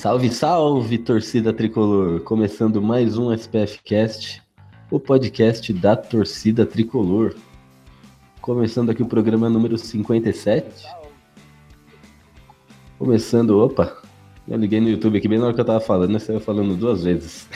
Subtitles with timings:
[0.00, 2.20] Salve, salve, torcida tricolor!
[2.20, 4.42] Começando mais um SPF Cast,
[4.90, 7.34] o podcast da torcida tricolor.
[8.40, 10.86] Começando aqui o programa número 57.
[12.98, 13.94] Começando, opa,
[14.48, 16.18] eu liguei no YouTube aqui bem na hora que eu tava falando, né?
[16.18, 17.46] Saiu falando duas vezes.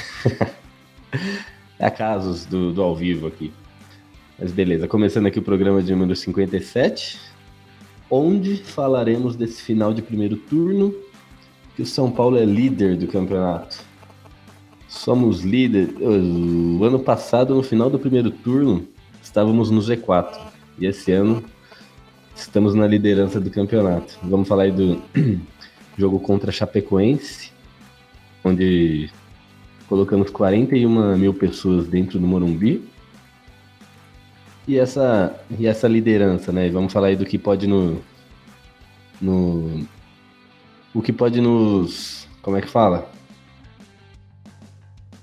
[1.80, 3.54] é casos do, do ao vivo aqui.
[4.38, 7.18] Mas beleza, começando aqui o programa de número 57,
[8.10, 10.94] onde falaremos desse final de primeiro turno
[11.74, 13.78] que o São Paulo é líder do campeonato.
[14.88, 15.94] Somos líder.
[16.00, 18.86] O ano passado, no final do primeiro turno,
[19.22, 20.38] estávamos no G4.
[20.78, 21.44] E esse ano
[22.34, 24.18] estamos na liderança do campeonato.
[24.22, 25.02] Vamos falar aí do
[25.98, 27.50] jogo contra Chapecoense,
[28.44, 29.10] onde
[29.88, 32.88] colocamos 41 mil pessoas dentro do Morumbi.
[34.66, 36.70] E essa, e essa liderança, né?
[36.70, 38.00] Vamos falar aí do que pode no,
[39.20, 39.86] no,
[40.94, 42.28] o que pode nos.
[42.40, 43.10] Como é que fala?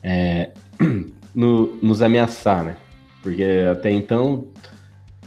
[0.04, 0.52] É,
[1.34, 2.78] no, nos ameaçar, né?
[3.24, 4.48] Porque até então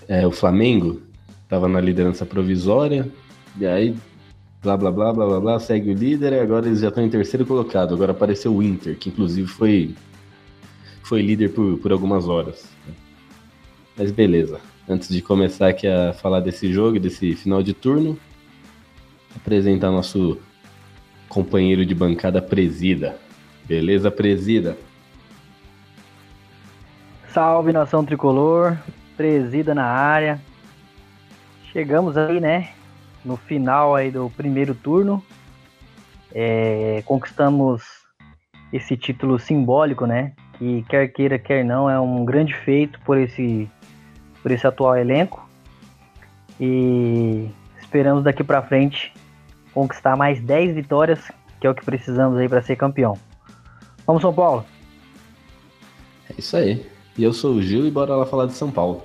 [0.09, 1.01] é, o Flamengo
[1.43, 3.09] estava na liderança provisória,
[3.59, 3.97] e aí
[4.63, 7.09] blá blá blá blá blá blá, segue o líder, e agora eles já estão em
[7.09, 7.95] terceiro colocado.
[7.95, 9.95] Agora apareceu o Inter, que inclusive foi,
[11.03, 12.67] foi líder por, por algumas horas.
[13.97, 14.61] Mas beleza.
[14.89, 18.19] Antes de começar aqui a falar desse jogo, desse final de turno,
[19.37, 20.39] apresentar nosso
[21.29, 23.17] companheiro de bancada presida.
[23.65, 24.77] Beleza, presida?
[27.29, 28.77] Salve nação tricolor,
[29.17, 30.41] presida na área.
[31.73, 32.71] Chegamos aí, né,
[33.25, 35.25] no final aí do primeiro turno.
[36.33, 37.83] É, conquistamos
[38.73, 40.33] esse título simbólico, né?
[40.59, 43.69] Que quer queira, quer não, é um grande feito por esse,
[44.43, 45.49] por esse atual elenco.
[46.61, 47.49] E
[47.81, 49.13] esperamos daqui para frente
[49.75, 51.21] conquistar mais 10 vitórias,
[51.61, 53.19] que é o que precisamos aí para ser campeão.
[54.07, 54.65] Vamos, São Paulo!
[56.31, 56.87] É isso aí.
[57.17, 59.03] E eu sou o Gil e bora lá falar de São Paulo.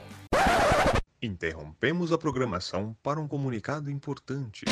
[1.22, 4.66] Interrompemos a programação para um comunicado importante.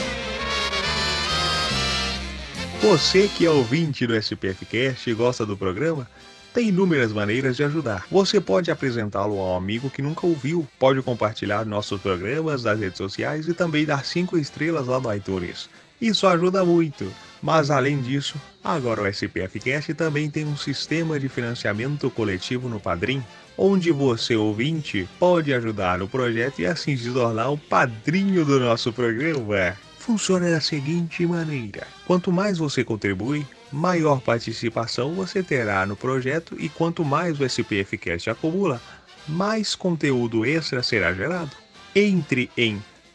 [2.81, 6.07] Você que é ouvinte do SPFcast e gosta do programa,
[6.53, 8.05] tem inúmeras maneiras de ajudar.
[8.09, 12.97] Você pode apresentá-lo a um amigo que nunca ouviu, pode compartilhar nossos programas nas redes
[12.97, 15.69] sociais e também dar 5 estrelas lá no iTunes.
[16.01, 17.11] Isso ajuda muito.
[17.41, 23.23] Mas além disso, agora o SPFcast também tem um sistema de financiamento coletivo no Padrim,
[23.57, 28.91] onde você, ouvinte, pode ajudar no projeto e assim se tornar o padrinho do nosso
[28.93, 29.75] programa.
[29.97, 36.69] Funciona da seguinte maneira: quanto mais você contribui, maior participação você terá no projeto e
[36.69, 38.81] quanto mais o SPFcast acumula,
[39.27, 41.51] mais conteúdo extra será gerado.
[41.95, 42.81] Entre em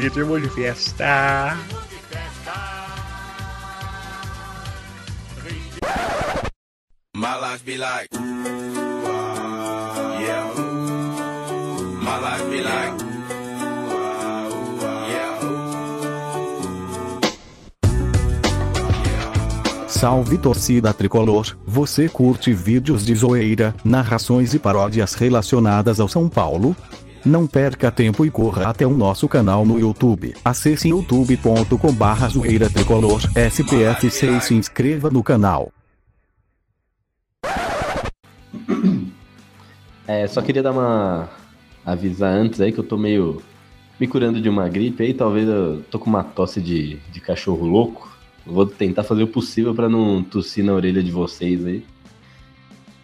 [0.00, 1.54] ritmo de festa.
[7.14, 8.08] My be like,
[20.02, 26.74] Salve torcida tricolor, você curte vídeos de zoeira, narrações e paródias relacionadas ao São Paulo?
[27.24, 30.34] Não perca tempo e corra até o nosso canal no YouTube.
[30.44, 35.72] Acesse youtube.com barra zoeira tricolor SPF6 e se inscreva no canal.
[40.08, 41.28] É, só queria dar uma
[41.86, 43.40] avisar antes aí que eu tô meio
[44.00, 47.64] me curando de uma gripe aí, talvez eu tô com uma tosse de, de cachorro
[47.64, 48.11] louco.
[48.44, 51.84] Vou tentar fazer o possível para não tossir na orelha de vocês aí.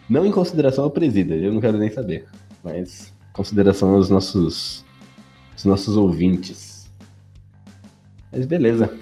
[0.09, 2.27] Não em consideração ao presida, eu não quero nem saber.
[2.63, 4.83] Mas consideração aos nossos,
[5.53, 6.89] aos nossos ouvintes.
[8.31, 8.93] Mas beleza.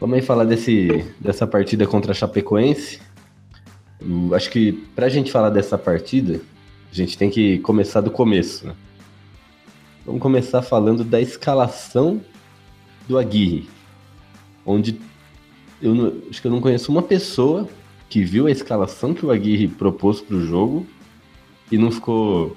[0.00, 3.00] Vamos aí falar desse, dessa partida contra a Chapecoense.
[4.00, 6.40] Eu acho que pra gente falar dessa partida,
[6.90, 8.66] a gente tem que começar do começo.
[8.66, 8.74] Né?
[10.06, 12.20] Vamos começar falando da escalação
[13.08, 13.68] do Aguirre.
[14.64, 15.00] Onde
[15.80, 17.68] eu não, acho que eu não conheço uma pessoa
[18.08, 20.86] que viu a escalação que o Aguirre propôs para o jogo
[21.70, 22.56] e não ficou,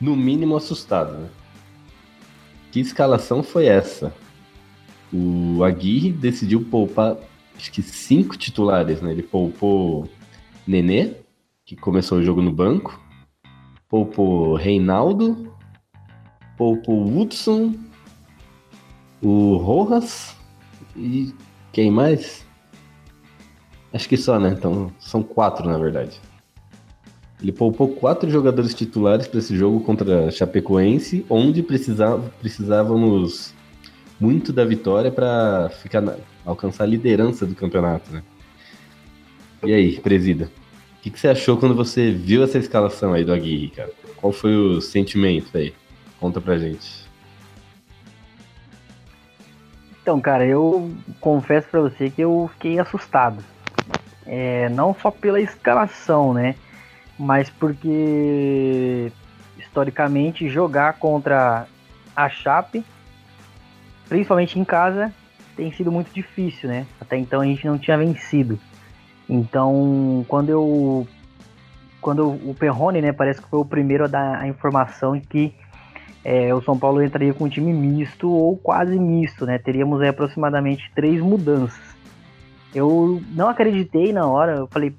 [0.00, 1.12] no mínimo, assustado.
[1.18, 1.28] Né?
[2.70, 4.14] Que escalação foi essa?
[5.12, 7.16] O Aguirre decidiu poupar,
[7.56, 9.10] acho que cinco titulares, né?
[9.10, 10.08] Ele poupou
[10.66, 11.16] Nenê,
[11.66, 12.98] que começou o jogo no banco,
[13.88, 15.52] poupou Reinaldo,
[16.56, 17.74] poupou Hudson,
[19.20, 20.34] o Rojas
[20.96, 21.34] e
[21.72, 22.44] quem mais?
[23.92, 24.54] Acho que só, né?
[24.56, 26.20] Então são quatro, na verdade.
[27.42, 33.52] Ele poupou quatro jogadores titulares para esse jogo contra a Chapecoense, onde precisava, precisávamos
[34.20, 38.22] muito da vitória para ficar na, alcançar a liderança do campeonato, né?
[39.64, 40.50] E aí, presida?
[40.98, 43.90] O que, que, você achou quando você viu essa escalação aí do Aguirre, cara?
[44.16, 45.74] Qual foi o sentimento aí?
[46.20, 47.01] Conta pra gente.
[50.02, 50.90] Então, cara, eu
[51.20, 53.42] confesso para você que eu fiquei assustado.
[54.26, 56.54] É, não só pela escalação, né?
[57.18, 59.12] Mas porque
[59.58, 61.66] historicamente jogar contra
[62.14, 62.84] a Chape
[64.12, 65.10] principalmente em casa,
[65.56, 66.86] tem sido muito difícil, né?
[67.00, 68.60] Até então a gente não tinha vencido.
[69.26, 71.08] Então, quando eu
[71.98, 75.54] quando o Perrone, né, parece que foi o primeiro a dar a informação que
[76.24, 79.58] é, o São Paulo entraria com um time misto ou quase misto, né?
[79.58, 81.80] Teríamos aí, aproximadamente três mudanças.
[82.74, 84.94] Eu não acreditei na hora, eu falei,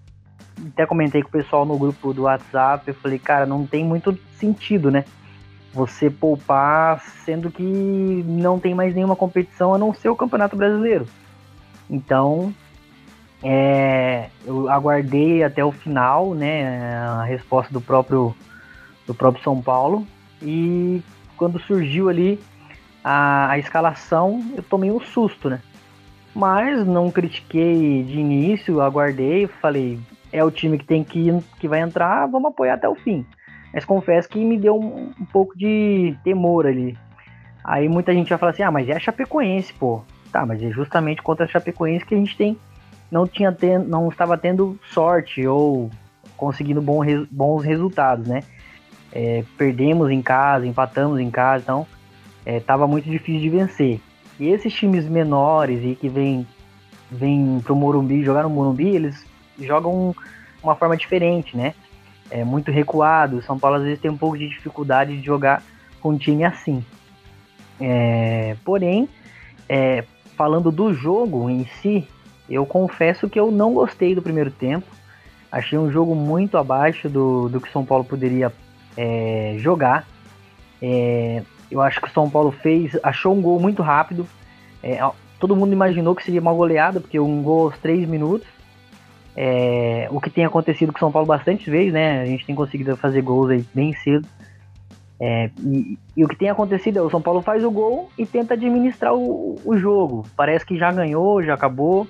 [0.67, 4.17] até comentei com o pessoal no grupo do WhatsApp, eu falei, cara, não tem muito
[4.37, 5.05] sentido, né?
[5.73, 11.07] você poupar, sendo que não tem mais nenhuma competição a não ser o Campeonato Brasileiro.
[11.89, 12.53] Então,
[13.41, 18.35] é, eu aguardei até o final, né, a resposta do próprio
[19.05, 20.07] do próprio São Paulo
[20.43, 21.01] e
[21.37, 22.39] quando surgiu ali
[23.03, 25.59] a, a escalação, eu tomei um susto, né?
[26.35, 29.99] Mas não critiquei de início, aguardei, falei,
[30.31, 33.25] é o time que tem que que vai entrar, vamos apoiar até o fim.
[33.73, 36.97] Mas confesso que me deu um, um pouco de temor ali.
[37.63, 40.01] Aí muita gente vai falar assim: ah, mas é a Chapecoense, pô.
[40.31, 42.57] Tá, mas é justamente contra a Chapecoense que a gente tem
[43.13, 45.91] não tinha tendo, não estava tendo sorte ou
[46.35, 48.41] conseguindo bom, bons resultados, né?
[49.15, 51.87] É, perdemos em casa, empatamos em casa, então
[52.45, 54.01] estava é, muito difícil de vencer.
[54.39, 56.47] E esses times menores e que vêm
[57.11, 59.23] vem pro Morumbi, jogar no Morumbi, eles
[59.59, 60.15] jogam
[60.63, 61.75] uma forma diferente, né?
[62.33, 63.37] é muito recuado.
[63.37, 65.63] O São Paulo às vezes tem um pouco de dificuldade de jogar
[66.01, 66.83] com um time assim.
[67.79, 69.07] É, porém,
[69.69, 70.03] é,
[70.35, 72.07] falando do jogo em si,
[72.49, 74.87] eu confesso que eu não gostei do primeiro tempo.
[75.51, 78.51] Achei um jogo muito abaixo do, do que São Paulo poderia
[78.97, 80.07] é, jogar.
[80.81, 81.41] É,
[81.71, 84.27] eu acho que o São Paulo fez, achou um gol muito rápido.
[84.81, 84.99] É,
[85.39, 88.47] todo mundo imaginou que seria uma goleada, porque um gol aos 3 minutos.
[89.35, 92.21] É, o que tem acontecido com o São Paulo bastante vezes, né?
[92.21, 94.27] A gente tem conseguido fazer gols aí bem cedo.
[95.19, 98.25] É, e, e, o que tem acontecido é o São Paulo faz o gol e
[98.25, 100.25] tenta administrar o, o jogo.
[100.35, 102.07] Parece que já ganhou, já acabou,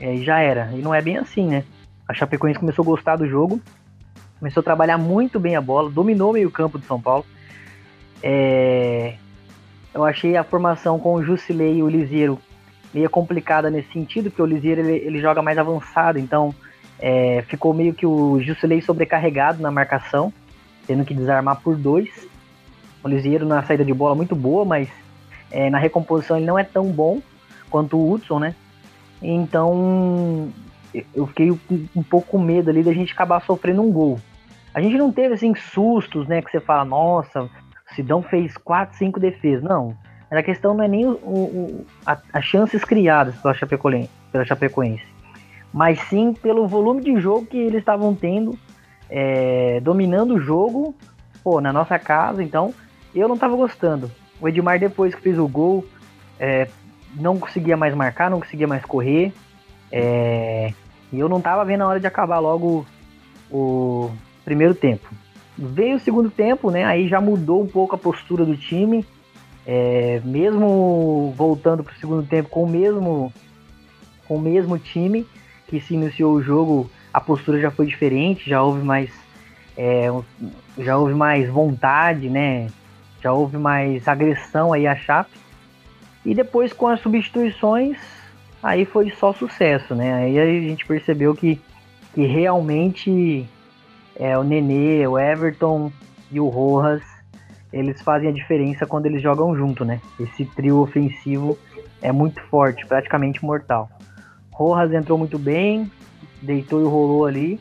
[0.00, 0.70] é, já era.
[0.72, 1.64] E não é bem assim, né?
[2.08, 3.60] A Chapecoense começou a gostar do jogo,
[4.38, 7.24] começou a trabalhar muito bem a bola, dominou meio-campo do São Paulo.
[8.22, 9.14] É,
[9.94, 12.38] eu achei a formação com o Jusilei e o Liseiro
[12.92, 16.54] meio complicada nesse sentido, porque o Lisieiro ele, ele joga mais avançado, então
[16.98, 20.32] é, ficou meio que o Jusilei sobrecarregado na marcação,
[20.86, 22.08] tendo que desarmar por dois.
[23.02, 24.88] O Lisieiro na saída de bola muito boa, mas
[25.50, 27.20] é, na recomposição ele não é tão bom
[27.70, 28.54] quanto o Hudson, né?
[29.22, 30.50] Então
[31.14, 34.18] eu fiquei um pouco com medo ali da gente acabar sofrendo um gol.
[34.74, 36.40] A gente não teve assim sustos, né?
[36.42, 39.62] Que você fala, nossa, o Sidão fez 4, 5 defesas.
[39.62, 39.96] Não.
[40.30, 45.04] A questão não é nem o, o, a, as chances criadas pela Chapecoense, pela Chapecoense,
[45.72, 48.58] mas sim pelo volume de jogo que eles estavam tendo,
[49.08, 50.94] é, dominando o jogo,
[51.42, 52.42] pô, na nossa casa.
[52.42, 52.74] Então,
[53.14, 54.10] eu não estava gostando.
[54.38, 55.84] O Edmar, depois que fez o gol,
[56.38, 56.68] é,
[57.14, 59.32] não conseguia mais marcar, não conseguia mais correr.
[59.90, 60.72] É,
[61.12, 62.86] e eu não estava vendo a hora de acabar logo
[63.50, 64.10] o
[64.44, 65.08] primeiro tempo.
[65.56, 66.84] Veio o segundo tempo, né?
[66.84, 69.04] Aí já mudou um pouco a postura do time.
[69.66, 73.32] É, mesmo voltando para o segundo tempo com o mesmo
[74.26, 75.26] com o mesmo time
[75.66, 79.10] que se iniciou o jogo, a postura já foi diferente, já houve mais
[79.76, 80.08] é,
[80.78, 82.68] já houve mais vontade, né?
[83.22, 85.36] Já houve mais agressão aí a Chape.
[86.24, 87.96] E depois com as substituições,
[88.62, 90.14] aí foi só sucesso, né?
[90.14, 91.60] Aí a gente percebeu que,
[92.14, 93.48] que realmente
[94.16, 95.92] é, o Nenê, o Everton
[96.30, 97.02] e o Rojas,
[97.72, 100.00] eles fazem a diferença quando eles jogam junto, né?
[100.18, 101.58] Esse trio ofensivo
[102.02, 103.88] é muito forte, praticamente mortal.
[104.52, 105.90] Rojas entrou muito bem,
[106.42, 107.60] deitou e rolou ali.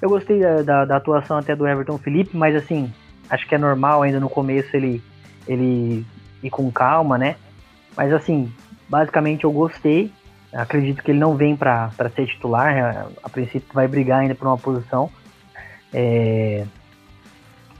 [0.00, 2.92] Eu gostei da, da, da, atuação até do Everton Felipe, mas assim,
[3.28, 5.02] acho que é normal ainda no começo ele,
[5.46, 6.06] ele
[6.42, 7.36] ir com calma, né?
[7.96, 8.52] Mas assim,
[8.88, 10.12] basicamente eu gostei.
[10.52, 13.06] Acredito que ele não vem para ser titular, né?
[13.22, 15.10] a princípio vai brigar ainda por uma posição.
[15.92, 16.64] É...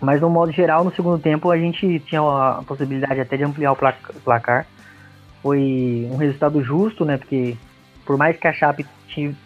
[0.00, 3.72] Mas no modo geral, no segundo tempo, a gente tinha a possibilidade até de ampliar
[3.72, 4.66] o placar.
[5.42, 7.16] Foi um resultado justo, né?
[7.16, 7.56] Porque
[8.04, 8.86] por mais que a Chape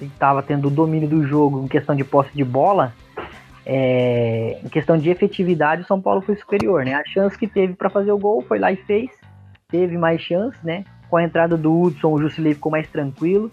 [0.00, 2.92] estava tendo o domínio do jogo em questão de posse de bola,
[3.64, 6.94] é, em questão de efetividade, o São Paulo foi superior, né?
[6.94, 9.10] A chance que teve para fazer o gol foi lá e fez,
[9.68, 10.84] teve mais chance, né?
[11.12, 13.52] Com a entrada do Hudson, o Jusilei ficou mais tranquilo.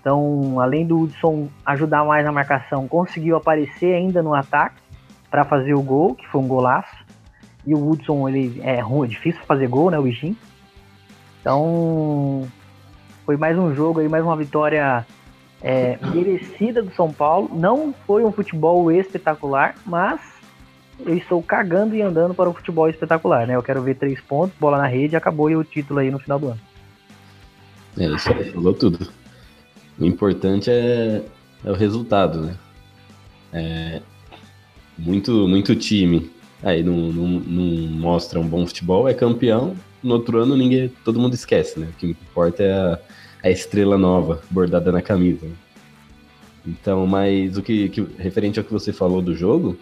[0.00, 4.80] Então, além do Hudson ajudar mais na marcação, conseguiu aparecer ainda no ataque
[5.30, 6.96] para fazer o gol, que foi um golaço.
[7.66, 10.34] E o Hudson, ele é ruim, é difícil fazer gol, né, o bichinho.
[11.42, 12.48] Então,
[13.26, 15.06] foi mais um jogo aí, mais uma vitória
[15.60, 17.50] é, merecida do São Paulo.
[17.52, 20.22] Não foi um futebol espetacular, mas
[21.00, 23.56] eu estou cagando e andando para o futebol espetacular, né?
[23.56, 26.38] Eu quero ver três pontos, bola na rede, acabou e o título aí no final
[26.38, 26.73] do ano.
[27.98, 29.08] É, isso aí falou tudo.
[29.98, 31.22] O importante é,
[31.64, 32.56] é o resultado, né?
[33.52, 34.02] É,
[34.98, 36.34] muito, muito time
[36.64, 39.76] aí não, não, não mostra um bom futebol, é campeão.
[40.02, 41.88] No outro ano ninguém, todo mundo esquece, né?
[41.90, 42.98] O que importa é a,
[43.44, 45.46] a estrela nova bordada na camisa.
[46.66, 49.76] Então, mas o que, que, referente ao que você falou do jogo,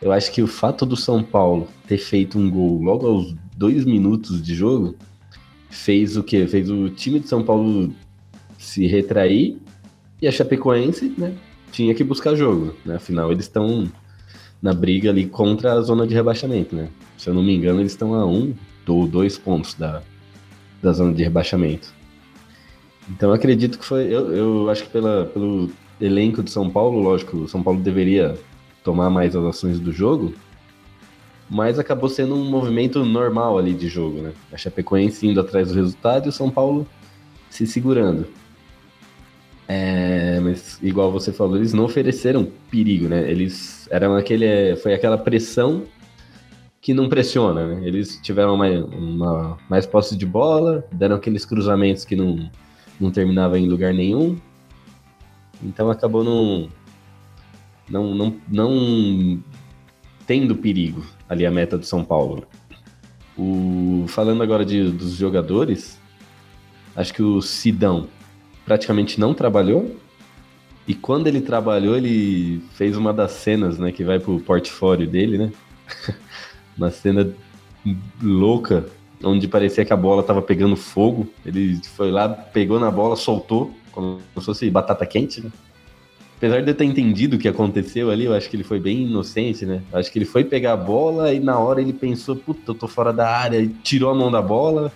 [0.00, 3.84] eu acho que o fato do São Paulo ter feito um gol logo aos dois
[3.84, 4.94] minutos de jogo
[5.70, 6.46] fez o que?
[6.46, 7.94] Fez o time de São Paulo
[8.58, 9.56] se retrair
[10.20, 11.34] e a Chapecoense, né,
[11.72, 12.74] tinha que buscar jogo.
[12.84, 12.96] Né?
[12.96, 13.90] Afinal, eles estão
[14.60, 16.90] na briga ali contra a zona de rebaixamento, né?
[17.16, 18.54] Se eu não me engano, eles estão a um
[18.86, 20.02] ou dois pontos da,
[20.82, 21.94] da zona de rebaixamento.
[23.08, 24.04] Então acredito que foi.
[24.12, 28.36] Eu, eu acho que pela, pelo elenco de São Paulo, lógico, São Paulo deveria
[28.82, 30.34] tomar mais as ações do jogo,
[31.50, 34.32] mas acabou sendo um movimento normal ali de jogo, né?
[34.52, 36.86] A Chapecoense indo atrás do resultado e o São Paulo
[37.50, 38.24] se segurando.
[39.66, 43.28] É, mas igual você falou, eles não ofereceram perigo, né?
[43.28, 45.82] Eles eram aquele, foi aquela pressão
[46.80, 47.86] que não pressiona, né?
[47.86, 52.48] Eles tiveram uma, uma mais posse de bola, deram aqueles cruzamentos que não
[53.00, 54.36] não terminava em lugar nenhum.
[55.62, 56.68] Então acabou não,
[57.88, 59.42] não, não, não
[60.26, 62.44] tendo perigo ali a meta do São Paulo.
[63.38, 65.98] O, falando agora de, dos jogadores,
[66.96, 68.08] acho que o Sidão
[68.66, 69.96] praticamente não trabalhou.
[70.88, 75.38] E quando ele trabalhou, ele fez uma das cenas, né, que vai pro portfólio dele,
[75.38, 75.52] né?
[76.76, 77.32] uma cena
[78.20, 78.84] louca
[79.22, 81.28] onde parecia que a bola estava pegando fogo.
[81.46, 85.50] Ele foi lá, pegou na bola, soltou, como se fosse batata quente, né?
[86.40, 89.02] Apesar de eu ter entendido o que aconteceu ali, eu acho que ele foi bem
[89.02, 89.82] inocente, né?
[89.92, 92.74] Eu acho que ele foi pegar a bola e na hora ele pensou, puta, eu
[92.74, 94.90] tô fora da área, e tirou a mão da bola.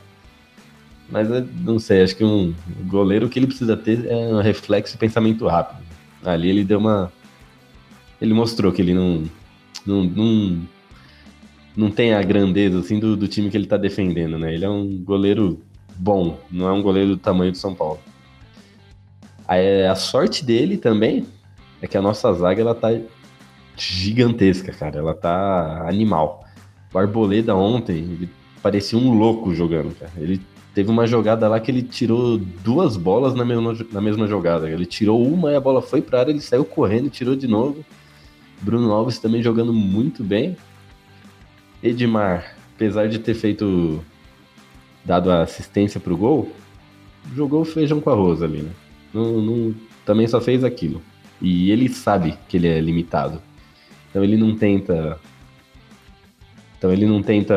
[1.06, 2.54] Mas eu não sei, acho que um
[2.86, 5.84] goleiro o que ele precisa ter é um reflexo e pensamento rápido.
[6.24, 7.12] Ali ele deu uma.
[8.18, 9.24] Ele mostrou que ele não,
[9.84, 10.62] não, não
[11.76, 14.54] não tem a grandeza assim do, do time que ele tá defendendo, né?
[14.54, 15.60] Ele é um goleiro
[15.94, 18.00] bom, não é um goleiro do tamanho do São Paulo.
[19.46, 19.56] A,
[19.90, 21.26] a sorte dele também
[21.80, 22.88] é que a nossa zaga ela tá
[23.76, 24.98] gigantesca, cara.
[24.98, 26.44] Ela tá animal.
[26.92, 28.30] O Arboleda ontem, ele
[28.62, 30.12] parecia um louco jogando, cara.
[30.16, 30.40] Ele
[30.74, 34.68] teve uma jogada lá que ele tirou duas bolas na mesma, na mesma jogada.
[34.70, 37.46] Ele tirou uma e a bola foi pra área, ele saiu correndo e tirou de
[37.46, 37.84] novo.
[38.60, 40.56] Bruno Alves também jogando muito bem.
[41.82, 44.02] Edmar, apesar de ter feito
[45.04, 46.50] dado a assistência pro gol,
[47.34, 48.70] jogou feijão com arroz ali, né?
[49.14, 51.00] Não, não, também só fez aquilo.
[51.40, 53.40] E ele sabe que ele é limitado.
[54.10, 55.18] Então ele não tenta.
[56.76, 57.54] Então ele não tenta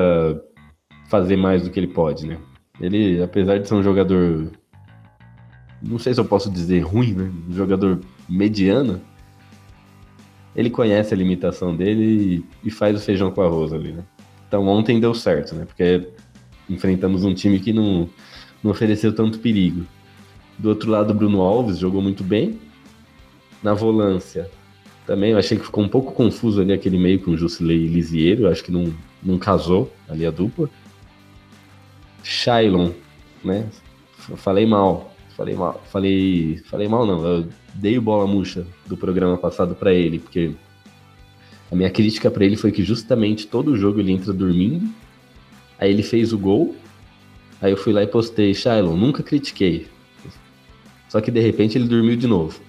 [1.10, 2.38] fazer mais do que ele pode, né?
[2.80, 4.52] Ele, apesar de ser um jogador.
[5.82, 7.32] Não sei se eu posso dizer ruim, né?
[7.50, 9.02] Um jogador mediano.
[10.56, 14.04] Ele conhece a limitação dele e, e faz o feijão com arroz ali, né?
[14.48, 15.66] Então ontem deu certo, né?
[15.66, 16.08] Porque
[16.70, 18.10] enfrentamos um time que não,
[18.64, 19.86] não ofereceu tanto perigo.
[20.58, 22.60] Do outro lado, Bruno Alves jogou muito bem.
[23.62, 24.50] Na volância,
[25.06, 28.44] também eu achei que ficou um pouco confuso ali aquele meio com Jusilei e Lisieiro.
[28.44, 30.70] Eu acho que não, não casou ali a dupla.
[32.24, 32.92] Shailon,
[33.44, 33.70] né?
[34.36, 35.16] Falei mal.
[35.36, 35.82] Falei mal.
[35.92, 37.26] Falei, falei mal não.
[37.26, 40.52] Eu dei o bola murcha do programa passado para ele, porque
[41.72, 44.90] a minha crítica para ele foi que justamente todo jogo ele entra dormindo.
[45.80, 46.76] Aí ele fez o gol.
[47.62, 49.88] Aí eu fui lá e postei, Shailon, nunca critiquei.
[51.10, 52.60] Só que de repente ele dormiu de novo.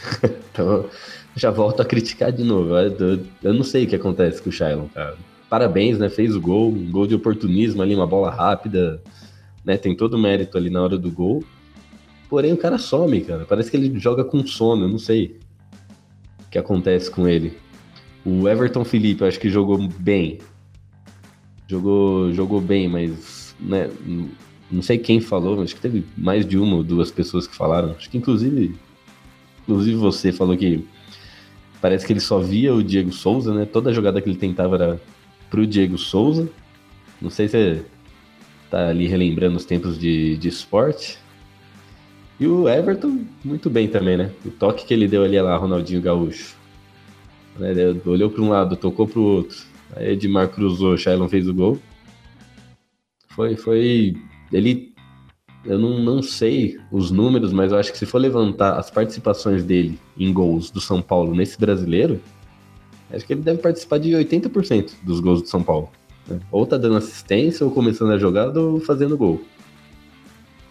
[0.52, 0.88] então
[1.36, 2.70] já volto a criticar de novo.
[3.42, 5.16] Eu, não sei o que acontece com o Shailon, cara.
[5.50, 6.08] Parabéns, né?
[6.08, 9.02] Fez o gol, um gol de oportunismo ali, uma bola rápida,
[9.64, 9.76] né?
[9.76, 11.44] Tem todo o mérito ali na hora do gol.
[12.28, 13.44] Porém, o cara some, cara.
[13.44, 15.38] Parece que ele joga com sono, eu não sei
[16.46, 17.56] o que acontece com ele.
[18.24, 20.38] O Everton Felipe, eu acho que jogou bem.
[21.68, 23.90] Jogou, jogou bem, mas né,
[24.70, 27.92] não sei quem falou, acho que teve mais de uma ou duas pessoas que falaram.
[27.92, 28.74] Acho que inclusive,
[29.62, 30.84] inclusive você falou que
[31.80, 33.64] Parece que ele só via o Diego Souza, né?
[33.64, 35.00] Toda jogada que ele tentava era
[35.50, 36.48] pro Diego Souza.
[37.20, 37.84] Não sei se você
[38.70, 41.18] tá ali relembrando os tempos de, de esporte.
[42.40, 44.30] E o Everton, muito bem também, né?
[44.44, 46.56] O toque que ele deu ali lá, Ronaldinho Gaúcho.
[47.58, 47.70] Né?
[47.70, 49.56] Ele olhou para um lado, tocou para o outro.
[49.94, 51.78] Aí Edmar cruzou, o Shailon fez o gol.
[53.28, 54.16] Foi, foi.
[54.52, 54.94] Ele
[55.66, 59.64] eu não, não sei os números, mas eu acho que se for levantar as participações
[59.64, 62.20] dele em gols do São Paulo nesse brasileiro,
[63.10, 65.90] acho que ele deve participar de 80% dos gols do São Paulo.
[66.28, 66.38] Né?
[66.52, 69.42] Ou tá dando assistência, ou começando a jogada, ou fazendo gol.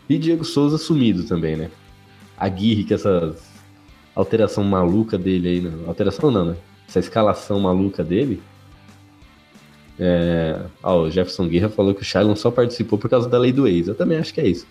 [0.08, 1.70] E Diego Souza sumido também, né?
[2.38, 3.36] Aguirre, que essa
[4.14, 5.72] alteração maluca dele aí, né?
[5.88, 6.56] alteração não, né?
[6.88, 8.42] Essa escalação maluca dele.
[10.00, 10.60] É...
[10.84, 13.68] Ah, o Jefferson Guerra falou que o Shailon só participou por causa da lei do
[13.68, 13.88] ex.
[13.88, 14.68] Eu também acho que é isso.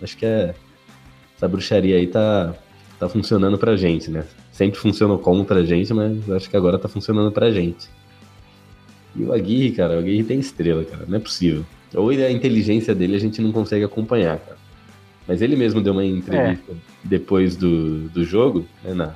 [0.00, 0.54] Acho que é,
[1.36, 2.54] essa bruxaria aí tá,
[2.98, 4.24] tá funcionando pra gente, né?
[4.52, 7.88] Sempre funcionou contra a gente, mas acho que agora tá funcionando pra gente.
[9.14, 11.64] E o Aguirre, cara, o Aguirre tem estrela, cara, não é possível.
[11.94, 14.56] Ou a inteligência dele a gente não consegue acompanhar, cara.
[15.26, 16.74] Mas ele mesmo deu uma entrevista é.
[17.04, 19.14] depois do, do jogo, né, na,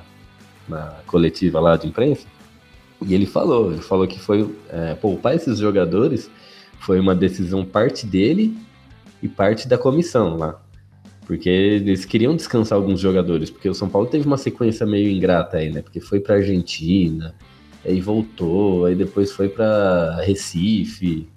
[0.67, 2.25] na coletiva lá de imprensa,
[3.05, 6.29] e ele falou, ele falou que foi é, poupar esses jogadores
[6.79, 8.55] foi uma decisão parte dele
[9.21, 10.61] e parte da comissão lá.
[11.25, 15.57] Porque eles queriam descansar alguns jogadores, porque o São Paulo teve uma sequência meio ingrata
[15.57, 15.81] aí, né?
[15.81, 17.35] Porque foi pra Argentina,
[17.83, 21.27] aí voltou, aí depois foi pra Recife.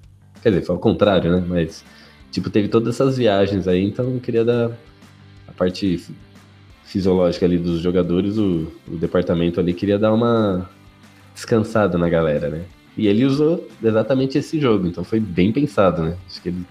[0.43, 1.45] Quer dizer, foi ao contrário, né?
[1.47, 1.85] Mas,
[2.31, 4.71] tipo, teve todas essas viagens aí, então queria dar
[5.49, 6.01] a parte
[6.85, 10.69] fisiológica ali dos jogadores, o, o departamento ali queria dar uma
[11.41, 12.65] descansada na galera, né?
[12.97, 16.17] E ele usou exatamente esse jogo, então foi bem pensado, né?
[16.29, 16.67] Acho que ele,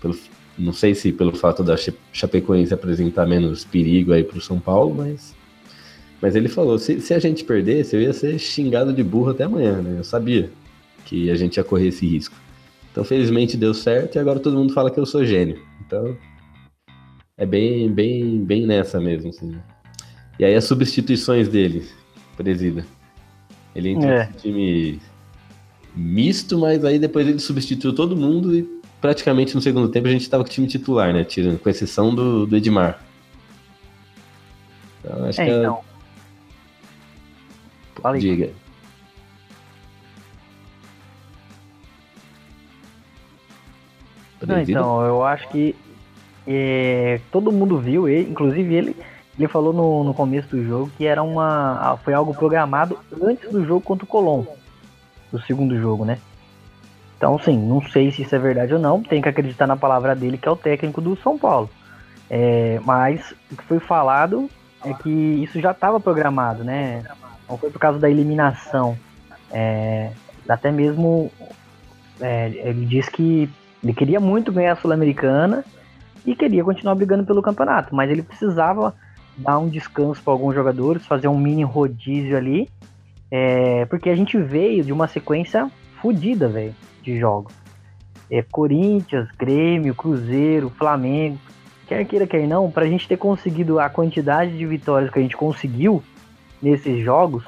[0.00, 0.16] pelo
[0.58, 1.76] não sei se pelo fato da
[2.12, 5.34] Chapecoense apresentar menos perigo aí pro São Paulo, mas.
[6.20, 9.44] Mas ele falou: se, se a gente perdesse, eu ia ser xingado de burro até
[9.44, 9.98] amanhã, né?
[9.98, 10.50] Eu sabia
[11.06, 12.34] que a gente ia correr esse risco.
[12.90, 15.58] Então, felizmente deu certo e agora todo mundo fala que eu sou gênio.
[15.86, 16.16] Então,
[17.36, 19.30] é bem, bem, bem nessa mesmo.
[19.30, 19.56] Assim.
[20.38, 21.84] E aí, as substituições dele,
[22.36, 22.84] presida.
[23.74, 24.26] Ele entrou é.
[24.26, 25.00] nesse time
[25.94, 28.68] misto, mas aí depois ele substituiu todo mundo e
[29.00, 31.24] praticamente no segundo tempo a gente estava com o time titular, né?
[31.24, 33.02] Tirando, com exceção do, do Edmar.
[35.00, 35.50] Então, acho é, que.
[35.50, 35.58] É...
[35.58, 35.80] Então.
[38.00, 38.50] Fala Diga.
[44.44, 45.76] Não, então, eu acho que
[46.46, 48.96] é, todo mundo viu, ele, inclusive ele,
[49.38, 51.98] ele falou no, no começo do jogo que era uma.
[52.04, 54.44] Foi algo programado antes do jogo contra o Colom.
[55.30, 56.18] Do segundo jogo, né?
[57.16, 59.02] Então, sim, não sei se isso é verdade ou não.
[59.02, 61.70] Tem que acreditar na palavra dele, que é o técnico do São Paulo.
[62.28, 64.50] É, mas o que foi falado
[64.84, 67.04] é que isso já estava programado, né?
[67.48, 68.98] Não foi por causa da eliminação.
[69.50, 70.10] É,
[70.48, 71.30] até mesmo
[72.20, 73.48] é, ele disse que
[73.82, 75.64] ele queria muito ganhar a Sul-Americana
[76.24, 78.94] e queria continuar brigando pelo campeonato, mas ele precisava
[79.36, 82.68] dar um descanso para alguns jogadores, fazer um mini rodízio ali,
[83.30, 87.52] é, porque a gente veio de uma sequência fodida, velho de jogos.
[88.30, 91.38] É, Corinthians, Grêmio, Cruzeiro, Flamengo,
[91.86, 95.22] quer queira, quer não, para a gente ter conseguido a quantidade de vitórias que a
[95.22, 96.02] gente conseguiu
[96.62, 97.44] nesses jogos,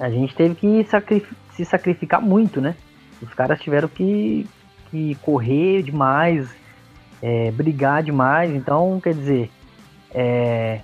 [0.00, 0.84] a gente teve que
[1.52, 2.74] se sacrificar muito, né?
[3.22, 4.46] Os caras tiveram que,
[4.90, 6.48] que correr demais,
[7.22, 9.50] é, brigar demais, então, quer dizer,
[10.14, 10.80] é,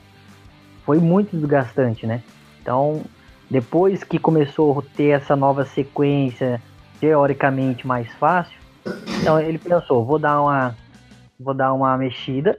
[0.84, 2.22] foi muito desgastante, né?
[2.60, 3.02] Então,
[3.50, 6.60] depois que começou a ter essa nova sequência
[7.00, 8.58] teoricamente mais fácil.
[9.20, 10.76] Então ele pensou, vou dar uma
[11.38, 12.58] vou dar uma mexida.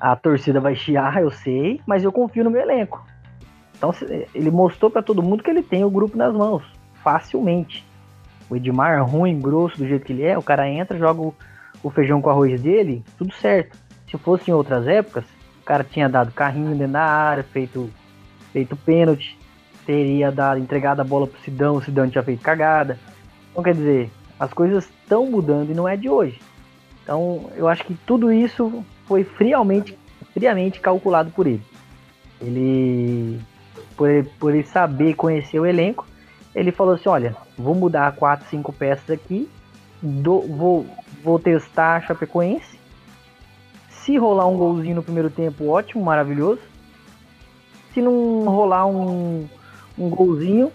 [0.00, 3.04] A torcida vai chiar, eu sei, mas eu confio no meu elenco.
[3.76, 3.92] Então
[4.34, 6.64] ele mostrou pra todo mundo que ele tem o grupo nas mãos,
[7.02, 7.86] facilmente.
[8.50, 11.34] O Edmar, ruim, grosso do jeito que ele é, o cara entra, joga o,
[11.82, 13.76] o feijão com arroz dele, tudo certo.
[14.10, 15.24] Se fosse em outras épocas,
[15.68, 17.90] cara tinha dado carrinho dentro da área, feito,
[18.54, 19.38] feito pênalti,
[19.84, 22.98] teria dado, entregado a bola pro Sidão, o Sidão tinha feito cagada.
[23.52, 26.40] Então quer dizer, as coisas estão mudando e não é de hoje.
[27.02, 29.96] Então eu acho que tudo isso foi friamente,
[30.32, 31.62] friamente calculado por ele.
[32.40, 33.38] Ele,
[33.94, 36.06] por ele, por ele saber conhecer o elenco,
[36.54, 39.46] ele falou assim, olha, vou mudar quatro, cinco peças aqui,
[40.00, 40.86] do- vou,
[41.22, 42.77] vou testar a Chapecoense.
[44.08, 46.62] Se rolar um golzinho no primeiro tempo, ótimo, maravilhoso.
[47.92, 49.46] Se não rolar um,
[49.98, 50.72] um golzinho,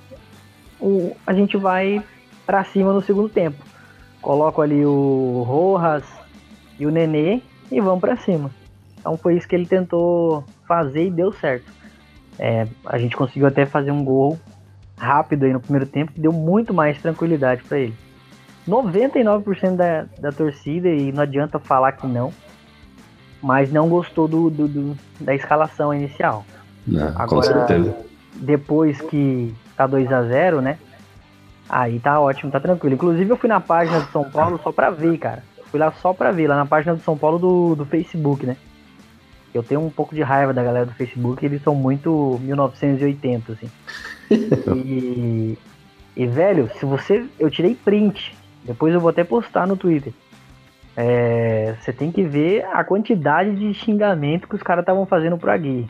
[1.25, 2.03] a gente vai
[2.45, 3.57] pra cima no segundo tempo.
[4.21, 6.03] Coloco ali o Rojas
[6.77, 7.41] e o Nenê
[7.71, 8.51] e vamos pra cima.
[8.99, 11.65] Então foi isso que ele tentou fazer e deu certo.
[12.37, 14.39] É, a gente conseguiu até fazer um gol
[14.95, 17.95] rápido aí no primeiro tempo, que deu muito mais tranquilidade pra ele.
[18.69, 22.31] 99% da, da torcida, e não adianta falar que não,
[23.43, 26.45] mas não gostou do, do- do- da escalação inicial.
[26.87, 27.95] Não, com Agora- certeza.
[28.35, 30.77] Depois que tá 2 a 0 né?
[31.69, 32.95] Aí tá ótimo, tá tranquilo.
[32.95, 35.43] Inclusive eu fui na página do São Paulo só pra ver, cara.
[35.67, 38.55] Fui lá só pra ver, lá na página do São Paulo do, do Facebook, né?
[39.53, 43.69] Eu tenho um pouco de raiva da galera do Facebook, eles são muito 1980, assim.
[44.75, 45.57] E,
[46.15, 47.25] e, velho, se você.
[47.39, 50.11] Eu tirei print, depois eu vou até postar no Twitter.
[50.95, 55.51] É, você tem que ver a quantidade de xingamento que os caras estavam fazendo pro
[55.51, 55.89] Agui.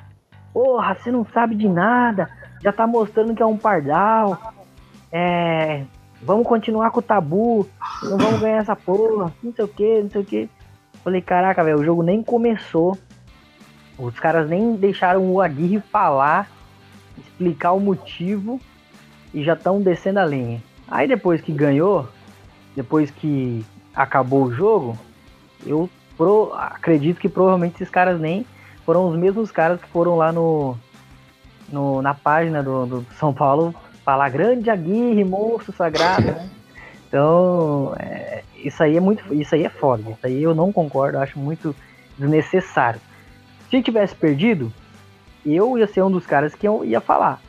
[0.53, 2.29] Porra, você não sabe de nada,
[2.61, 4.53] já tá mostrando que é um pardal.
[5.11, 5.83] É.
[6.21, 7.67] Vamos continuar com o tabu,
[8.01, 10.49] não vamos ganhar essa porra, não sei o que, não sei o que.
[11.03, 12.97] Falei, caraca, velho, o jogo nem começou.
[13.97, 16.49] Os caras nem deixaram o Aguirre falar,
[17.17, 18.59] explicar o motivo
[19.33, 20.63] e já estão descendo a linha.
[20.87, 22.07] Aí depois que ganhou,
[22.73, 24.97] depois que acabou o jogo,
[25.65, 28.45] eu pro- acredito que provavelmente esses caras nem
[28.85, 30.77] foram os mesmos caras que foram lá no,
[31.69, 36.49] no- na página do, do São Paulo falar grande Aguirre, monstro sagrado, né?
[37.07, 40.01] Então, é, isso aí é muito, isso aí é foda.
[40.11, 41.75] Isso aí eu não concordo, acho muito
[42.17, 42.99] desnecessário.
[43.69, 44.71] Se tivesse perdido,
[45.45, 47.39] eu ia ser um dos caras que eu ia falar.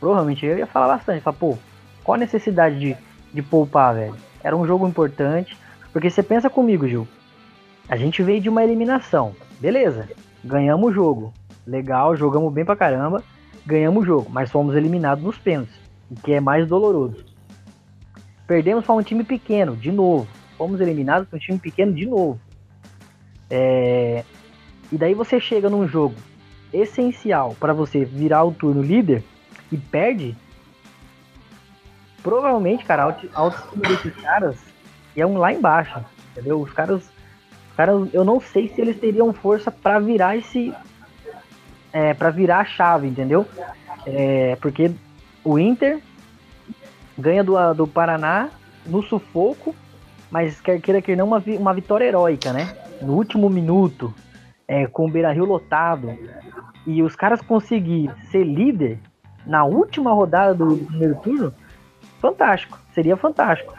[0.00, 1.20] Provavelmente eu ia falar bastante.
[1.22, 1.56] Falar, pô,
[2.02, 2.96] qual a necessidade de,
[3.32, 4.14] de poupar, velho?
[4.42, 5.56] Era um jogo importante.
[5.94, 7.08] Porque você pensa comigo, Gil.
[7.88, 9.34] A gente veio de uma eliminação.
[9.60, 10.10] Beleza.
[10.44, 11.32] Ganhamos o jogo.
[11.66, 13.22] Legal, jogamos bem pra caramba.
[13.64, 14.28] Ganhamos o jogo.
[14.30, 15.74] Mas fomos eliminados nos pênaltis.
[16.10, 17.24] O que é mais doloroso.
[18.46, 20.26] Perdemos para um time pequeno, de novo.
[20.58, 22.38] Fomos eliminados para um time pequeno de novo.
[23.48, 24.24] É,
[24.92, 26.14] E daí você chega num jogo
[26.72, 29.22] essencial para você virar o turno líder
[29.72, 30.36] e perde.
[32.22, 34.56] Provavelmente, cara, a auto- a autoestima desses caras
[35.20, 36.60] é um lá embaixo, entendeu?
[36.60, 37.02] Os caras,
[37.70, 40.72] os caras, eu não sei se eles teriam força para virar esse,
[41.92, 43.46] é, para virar a chave, entendeu?
[44.06, 44.90] É, porque
[45.44, 46.00] o Inter
[47.16, 48.50] ganha do, do Paraná
[48.84, 49.74] no sufoco,
[50.30, 52.76] mas quer queira que não uma, uma vitória heróica, né?
[53.00, 54.12] No último minuto,
[54.66, 56.16] é, com o Beira Rio lotado,
[56.86, 58.98] e os caras conseguir ser líder
[59.46, 61.54] na última rodada do primeiro turno,
[62.20, 63.74] fantástico, seria fantástico.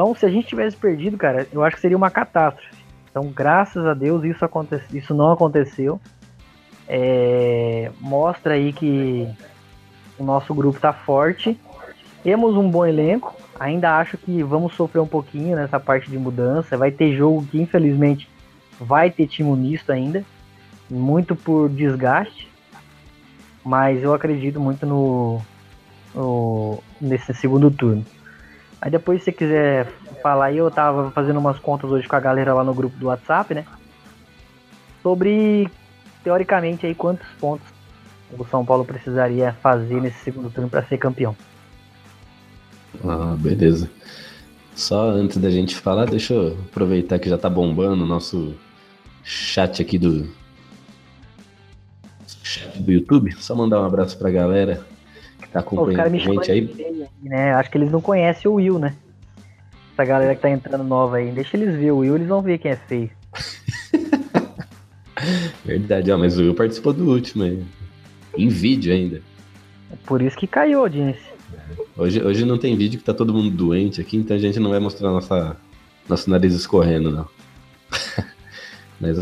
[0.00, 2.74] Então, se a gente tivesse perdido, cara, eu acho que seria uma catástrofe.
[3.10, 6.00] Então, graças a Deus, isso, aconte isso não aconteceu.
[6.88, 9.28] É, mostra aí que
[10.18, 11.60] o nosso grupo tá forte.
[12.22, 13.36] Temos um bom elenco.
[13.58, 16.78] Ainda acho que vamos sofrer um pouquinho nessa parte de mudança.
[16.78, 18.26] Vai ter jogo que, infelizmente,
[18.80, 20.24] vai ter time misto ainda.
[20.88, 22.48] Muito por desgaste.
[23.62, 25.42] Mas eu acredito muito no,
[26.14, 28.02] no- nesse segundo turno.
[28.80, 29.86] Aí depois, se você quiser
[30.22, 33.06] falar aí, eu tava fazendo umas contas hoje com a galera lá no grupo do
[33.06, 33.66] WhatsApp, né?
[35.02, 35.68] Sobre,
[36.24, 37.66] teoricamente, aí quantos pontos
[38.38, 41.36] o São Paulo precisaria fazer nesse segundo turno para ser campeão.
[43.04, 43.90] Ah, beleza.
[44.74, 48.54] Só antes da gente falar, deixa eu aproveitar que já tá bombando o nosso
[49.22, 50.30] chat aqui do
[52.42, 53.32] chat do YouTube.
[53.38, 54.86] Só mandar um abraço pra galera
[55.52, 56.74] tá acompanhando a gente aí.
[56.78, 57.54] aí, né?
[57.54, 58.94] Acho que eles não conhecem o Will, né?
[59.92, 61.30] Essa galera que tá entrando nova aí.
[61.30, 63.10] Deixa eles ver o Will, eles vão ver quem é feio.
[65.64, 67.62] Verdade, ó, mas o Will participou do último aí.
[68.36, 69.22] Em vídeo ainda.
[69.92, 71.30] É por isso que caiu a audiência.
[71.96, 74.70] Hoje, hoje não tem vídeo que tá todo mundo doente aqui, então a gente não
[74.70, 75.56] vai mostrar nossa,
[76.08, 77.28] nosso nariz escorrendo, não.
[79.00, 79.18] Mas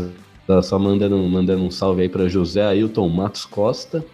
[0.47, 4.05] ó, só mandando, mandando um salve aí pra José Ailton Matos Costa,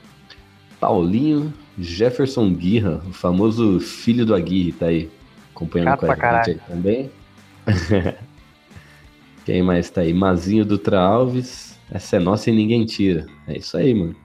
[0.80, 5.09] Paulinho Jefferson Guirra, o famoso filho do Aguirre, tá aí
[5.53, 7.11] acompanhando Chato com a gente aí também.
[9.45, 10.13] Quem mais tá aí?
[10.13, 11.77] Mazinho Dutra Alves.
[11.91, 13.27] Essa é nossa e ninguém tira.
[13.47, 14.15] É isso aí, mano.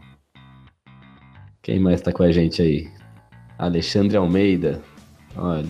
[1.63, 2.89] Quem mais tá com a gente aí?
[3.59, 4.81] Alexandre Almeida.
[5.37, 5.69] Olha,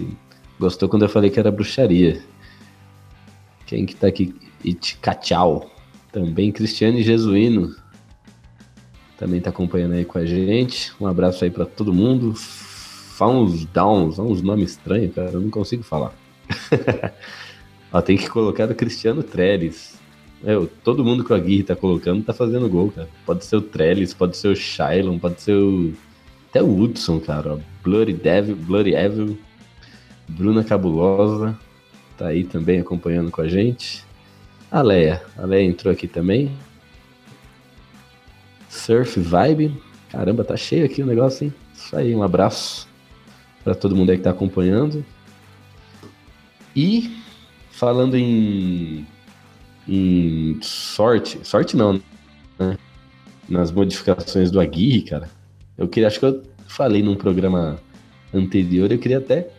[0.59, 2.23] gostou quando eu falei que era bruxaria.
[3.67, 4.35] Quem que tá aqui?
[4.65, 5.69] Iticachau.
[6.13, 7.75] Também Cristiane Jesuíno.
[9.21, 10.93] Também tá acompanhando aí com a gente.
[10.99, 12.33] Um abraço aí pra todo mundo.
[12.35, 15.33] Fauns Downs, uns nomes estranhos, cara.
[15.33, 16.15] Eu não consigo falar.
[17.93, 20.01] Ó, tem que colocar o Cristiano Trellis.
[20.43, 23.11] Meu, todo mundo que o Aguirre tá colocando tá fazendo gol, cara.
[23.27, 25.93] Pode ser o Trellis, pode ser o Shailon, pode ser o.
[26.49, 27.61] Até o Hudson, cara.
[27.85, 29.39] Bloody Devil, Bloody Evil.
[30.27, 31.59] Bruna Cabulosa.
[32.17, 34.03] Tá aí também acompanhando com a gente.
[34.71, 35.21] A Leia.
[35.37, 36.51] A Leia entrou aqui também.
[38.71, 39.77] Surf Vibe.
[40.11, 41.55] Caramba, tá cheio aqui o negócio, hein?
[41.75, 42.89] Isso aí, um abraço
[43.63, 45.05] para todo mundo aí que tá acompanhando.
[46.75, 47.21] E
[47.71, 49.07] falando em,
[49.87, 52.01] em sorte, sorte não,
[52.59, 52.79] né?
[53.49, 55.29] Nas modificações do Aguirre, cara.
[55.77, 57.81] Eu queria, acho que eu falei num programa
[58.33, 59.51] anterior, eu queria até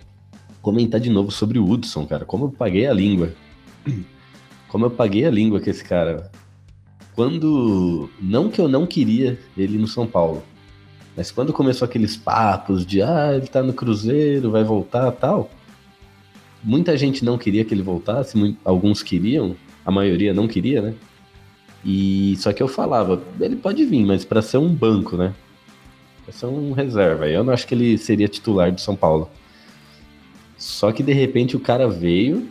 [0.61, 2.23] comentar de novo sobre o Hudson, cara.
[2.23, 3.33] Como eu paguei a língua.
[4.69, 6.31] Como eu paguei a língua com esse cara.
[7.15, 8.09] Quando.
[8.19, 10.43] Não que eu não queria ele no São Paulo.
[11.15, 15.49] Mas quando começou aqueles papos de ah, ele tá no Cruzeiro, vai voltar tal.
[16.63, 20.93] Muita gente não queria que ele voltasse, alguns queriam, a maioria não queria, né?
[21.83, 25.33] E só que eu falava, ele pode vir, mas para ser um banco, né?
[26.23, 27.27] Pra ser um reserva.
[27.27, 29.29] Eu não acho que ele seria titular do São Paulo.
[30.57, 32.47] Só que de repente o cara veio,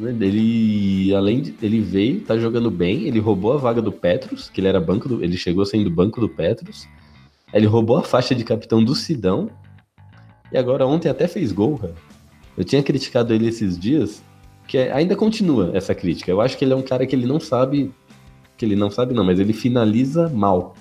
[0.00, 4.60] ele além de ele veio, tá jogando bem, ele roubou a vaga do Petros, que
[4.60, 6.86] ele era banco do, ele chegou sendo banco do Petros.
[7.52, 9.50] Ele roubou a faixa de capitão do Sidão.
[10.52, 11.94] E agora ontem até fez gol, cara.
[12.56, 14.22] Eu tinha criticado ele esses dias,
[14.66, 16.30] que ainda continua essa crítica.
[16.30, 17.92] Eu acho que ele é um cara que ele não sabe,
[18.56, 20.74] que ele não sabe não, mas ele finaliza mal.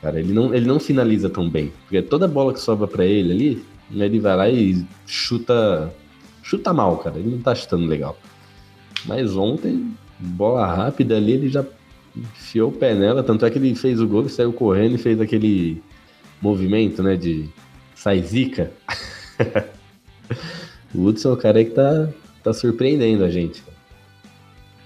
[0.00, 1.72] Cara, ele não, ele não finaliza tão bem.
[1.82, 5.92] Porque toda bola que sobra para ele ali, ele vai lá e chuta
[6.42, 7.18] chuta mal, cara.
[7.18, 8.18] Ele não tá chutando legal.
[9.04, 11.64] Mas ontem, bola rápida ali, ele já
[12.16, 14.98] enfiou o pé nela, tanto é que ele fez o gol e saiu correndo e
[14.98, 15.82] fez aquele
[16.40, 17.48] movimento, né, de
[17.94, 18.70] sai zica.
[20.94, 22.08] o Hudson é o cara que tá,
[22.42, 23.62] tá surpreendendo a gente.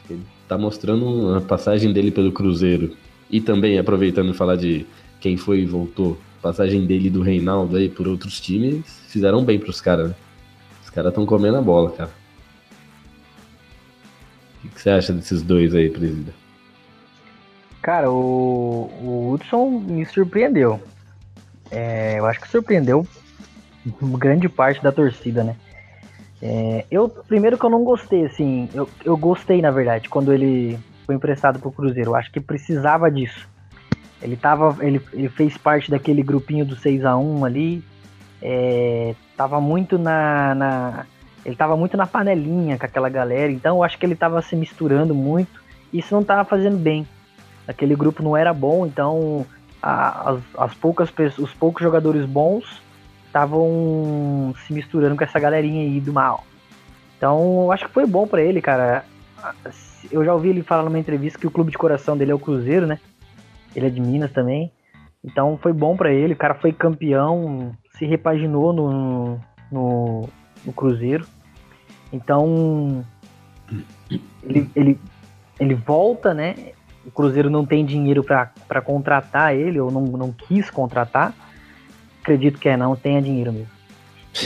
[0.09, 2.97] Ele tá mostrando a passagem dele pelo Cruzeiro.
[3.29, 4.87] E também, aproveitando falar de
[5.21, 9.81] quem foi e voltou, passagem dele do Reinaldo aí por outros times, fizeram bem pros
[9.81, 10.15] caras, né?
[10.97, 12.11] Caras estão comendo a bola, cara.
[14.65, 16.33] O que você acha desses dois aí, presida?
[17.83, 20.81] Cara, o, o Hudson me surpreendeu.
[21.71, 23.07] É, eu acho que surpreendeu
[24.01, 25.57] grande parte da torcida, né?
[26.41, 30.79] É, eu, primeiro que eu não gostei, assim, eu, eu gostei, na verdade, quando ele
[31.05, 32.13] foi emprestado pro Cruzeiro.
[32.13, 33.47] Eu acho que precisava disso.
[34.23, 34.75] Ele tava.
[34.83, 37.85] Ele, ele fez parte daquele grupinho do 6 a 1 ali.
[38.41, 41.07] É, tava muito na, na.
[41.45, 43.53] Ele tava muito na panelinha com aquela galera.
[43.53, 45.61] Então eu acho que ele tava se misturando muito.
[45.93, 47.07] E isso não tava fazendo bem.
[47.69, 49.45] Aquele grupo não era bom, então
[49.83, 52.81] a, as, as poucas os poucos jogadores bons
[53.27, 56.45] estavam se misturando com essa galerinha aí do mal.
[57.17, 59.05] Então, eu acho que foi bom para ele, cara.
[60.11, 62.39] Eu já ouvi ele falar numa entrevista que o clube de coração dele é o
[62.39, 62.99] Cruzeiro, né?
[63.75, 64.73] Ele é de Minas também.
[65.25, 66.35] Então, foi bom para ele.
[66.35, 70.29] O cara foi campeão, se repaginou no, no,
[70.65, 71.27] no Cruzeiro.
[72.13, 73.05] Então,
[74.43, 75.01] ele, ele,
[75.59, 76.55] ele volta, né?
[77.07, 81.33] o Cruzeiro não tem dinheiro para contratar ele, ou não, não quis contratar.
[82.21, 83.77] Acredito que é, não tenha dinheiro mesmo.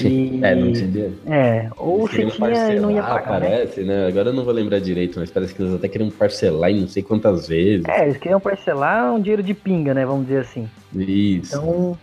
[0.05, 3.41] E, é, não tinha É, ou se tinha e não ia pagar.
[3.41, 3.49] Né?
[3.49, 4.03] Parece, né?
[4.03, 4.07] né?
[4.07, 6.89] Agora eu não vou lembrar direito, mas parece que eles até queriam parcelar em não
[6.89, 7.89] sei quantas vezes.
[7.89, 10.05] É, eles queriam parcelar um dinheiro de pinga, né?
[10.05, 10.69] Vamos dizer assim.
[10.95, 11.57] Isso.
[11.57, 11.99] Então,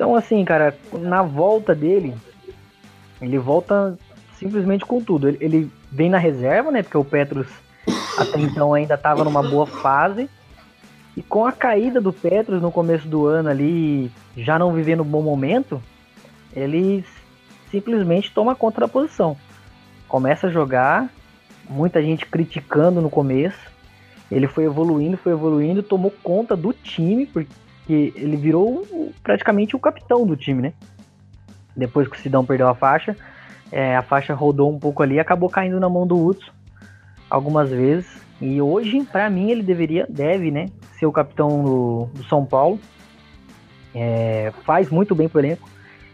[0.00, 2.14] então assim, cara, na volta dele,
[3.20, 3.98] ele volta
[4.38, 5.28] simplesmente com tudo.
[5.28, 6.82] Ele, ele vem na reserva, né?
[6.82, 7.46] Porque o Petros
[8.16, 10.30] até então ainda estava numa boa fase.
[11.14, 15.06] E com a caída do Petros no começo do ano ali, já não vivendo um
[15.06, 15.82] bom momento,
[16.56, 17.04] ele
[17.70, 19.36] simplesmente toma conta da posição.
[20.08, 21.10] Começa a jogar,
[21.68, 23.70] muita gente criticando no começo.
[24.32, 27.52] Ele foi evoluindo, foi evoluindo, tomou conta do time, porque
[27.92, 28.86] ele virou
[29.22, 30.72] praticamente o capitão do time, né?
[31.76, 33.16] Depois que o Sidão perdeu a faixa,
[33.70, 36.50] é, a faixa rodou um pouco ali e acabou caindo na mão do Hudson
[37.28, 38.20] algumas vezes.
[38.40, 40.66] E hoje, para mim, ele deveria, deve, né,
[40.98, 42.80] ser o capitão do, do, São Paulo.
[43.94, 45.68] é, faz muito bem pro elenco,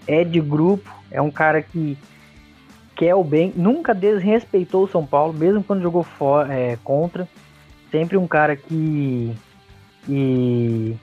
[0.07, 1.97] é de grupo, é um cara que
[2.97, 7.29] quer o bem, nunca desrespeitou o São Paulo, mesmo quando jogou for, é, contra.
[7.91, 9.35] Sempre um cara que.
[10.09, 10.97] E.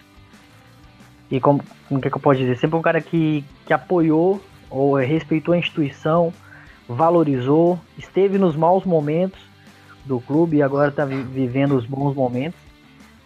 [1.32, 2.58] E como, como que, é que eu posso dizer?
[2.58, 6.34] Sempre um cara que, que apoiou ou respeitou a instituição,
[6.88, 9.40] valorizou, esteve nos maus momentos
[10.06, 12.60] do clube e agora está vi vivendo os bons momentos.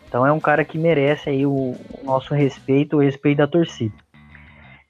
[0.08, 3.94] Então é um cara que merece aí o, o nosso respeito, o respeito da torcida.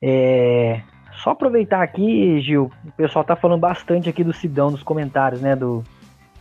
[0.02, 0.82] É,
[1.24, 5.56] só aproveitar aqui, Gil, o pessoal tá falando bastante aqui do Sidão nos comentários, né,
[5.56, 5.84] do,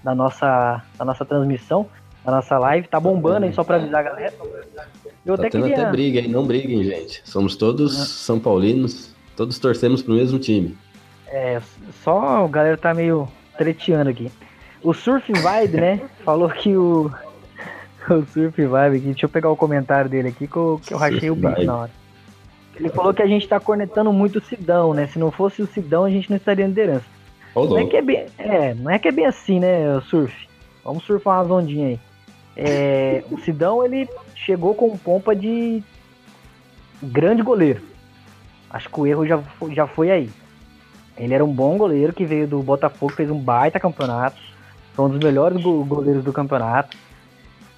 [0.05, 1.89] da, nossa, da nossa transmissão,
[2.27, 2.89] da nossa live.
[2.89, 4.35] Tá bombando aí, só pra avisar a galera.
[5.25, 5.83] Eu tá até tendo queria...
[5.83, 7.23] até briga aí, não briguem, gente.
[7.25, 10.77] Somos todos São Paulinos, todos torcemos pro mesmo time.
[11.29, 11.61] É,
[12.03, 14.31] só o galera tá meio treteando aqui.
[14.83, 17.11] O Surf Vibe, né, falou que o...
[18.11, 20.99] o Surf Vibe aqui, deixa eu pegar o comentário dele aqui, que eu, que eu
[20.99, 21.91] rachei o bico na hora.
[22.79, 25.07] Ele falou que a gente tá cornetando muito o Sidão, né?
[25.07, 27.07] Se não fosse o Sidão, a gente não estaria em liderança.
[27.55, 30.47] Oh, não, é que é, bem, é, não é que é bem assim, né, surf?
[30.85, 32.01] Vamos surfar umas ondinhas aí.
[32.57, 35.83] É, o Sidão, ele chegou com pompa de
[37.03, 37.83] grande goleiro.
[38.71, 40.31] Acho que o erro já, já foi aí.
[41.17, 44.41] Ele era um bom goleiro que veio do Botafogo, fez um baita campeonato.
[44.95, 46.97] Foi um dos melhores goleiros do campeonato.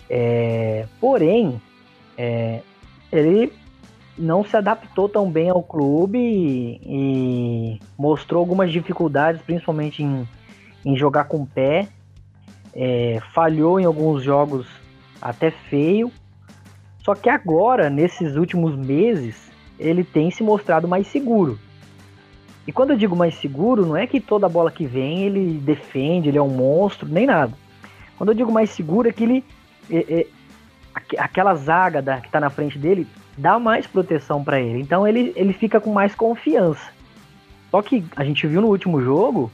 [0.08, 1.60] É, porém,
[2.16, 2.60] é,
[3.12, 3.52] ele
[4.16, 10.28] não se adaptou tão bem ao clube e, e mostrou algumas dificuldades, principalmente em,
[10.84, 11.88] em jogar com o pé.
[12.80, 14.68] É, falhou em alguns jogos
[15.20, 16.12] até feio.
[17.02, 21.58] Só que agora, nesses últimos meses, ele tem se mostrado mais seguro.
[22.68, 26.28] E quando eu digo mais seguro, não é que toda bola que vem ele defende,
[26.28, 27.52] ele é um monstro, nem nada.
[28.16, 29.44] Quando eu digo mais seguro, é que ele.
[29.90, 30.26] É, é,
[31.16, 33.06] aquela zaga da, que está na frente dele
[33.38, 34.80] dá mais proteção para ele.
[34.80, 36.90] Então ele, ele fica com mais confiança.
[37.70, 39.50] Só que a gente viu no último jogo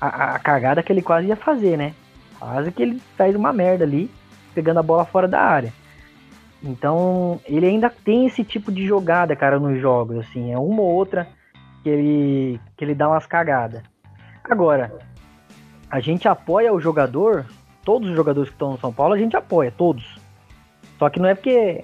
[0.00, 1.94] a, a cagada que ele quase ia fazer, né?
[2.40, 4.10] Quase que ele faz uma merda ali,
[4.54, 5.72] pegando a bola fora da área.
[6.62, 10.88] Então, ele ainda tem esse tipo de jogada, cara, nos jogos, assim, é uma ou
[10.88, 11.28] outra
[11.82, 13.82] que ele que ele dá umas cagadas.
[14.42, 14.92] Agora,
[15.90, 17.46] a gente apoia o jogador,
[17.84, 20.18] todos os jogadores que estão no São Paulo, a gente apoia, todos.
[20.98, 21.82] Só que não é porque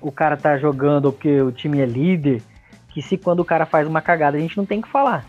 [0.00, 2.42] o cara tá jogando ou porque o time é líder,
[2.88, 5.24] que se quando o cara faz uma cagada a gente não tem que falar.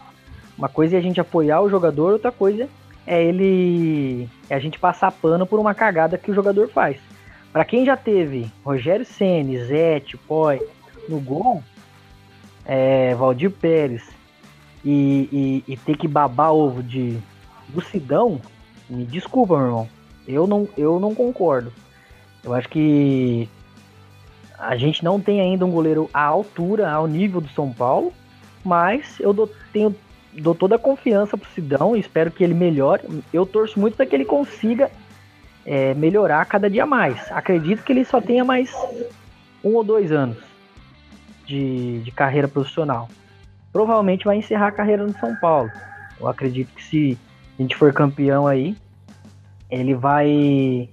[0.58, 2.68] Uma coisa é a gente apoiar o jogador, outra coisa
[3.08, 6.98] é ele é a gente passar pano por uma cagada que o jogador faz.
[7.54, 10.62] Para quem já teve Rogério Ceni, Zete, Poi
[11.08, 11.64] no gol,
[12.66, 14.04] é, Valdir Pérez
[14.84, 17.18] e, e, e, ter que babar ovo de
[17.74, 18.42] Lucidão,
[18.90, 19.90] me desculpa, meu irmão.
[20.28, 21.72] Eu não, eu não concordo.
[22.44, 23.50] Eu acho que
[24.60, 28.12] a gente não tem ainda um goleiro à altura, ao nível do São Paulo,
[28.64, 29.96] mas eu dou, tenho,
[30.38, 33.24] dou toda a confiança pro Sidão e espero que ele melhore.
[33.34, 34.92] Eu torço muito para que ele consiga
[35.66, 37.32] é, melhorar cada dia mais.
[37.32, 38.74] Acredito que ele só tenha mais
[39.64, 40.38] um ou dois anos
[41.46, 43.10] de, de carreira profissional.
[43.72, 45.72] Provavelmente vai encerrar a carreira no São Paulo.
[46.20, 47.18] Eu acredito que se
[47.58, 48.76] a gente for campeão aí,
[49.70, 50.90] ele vai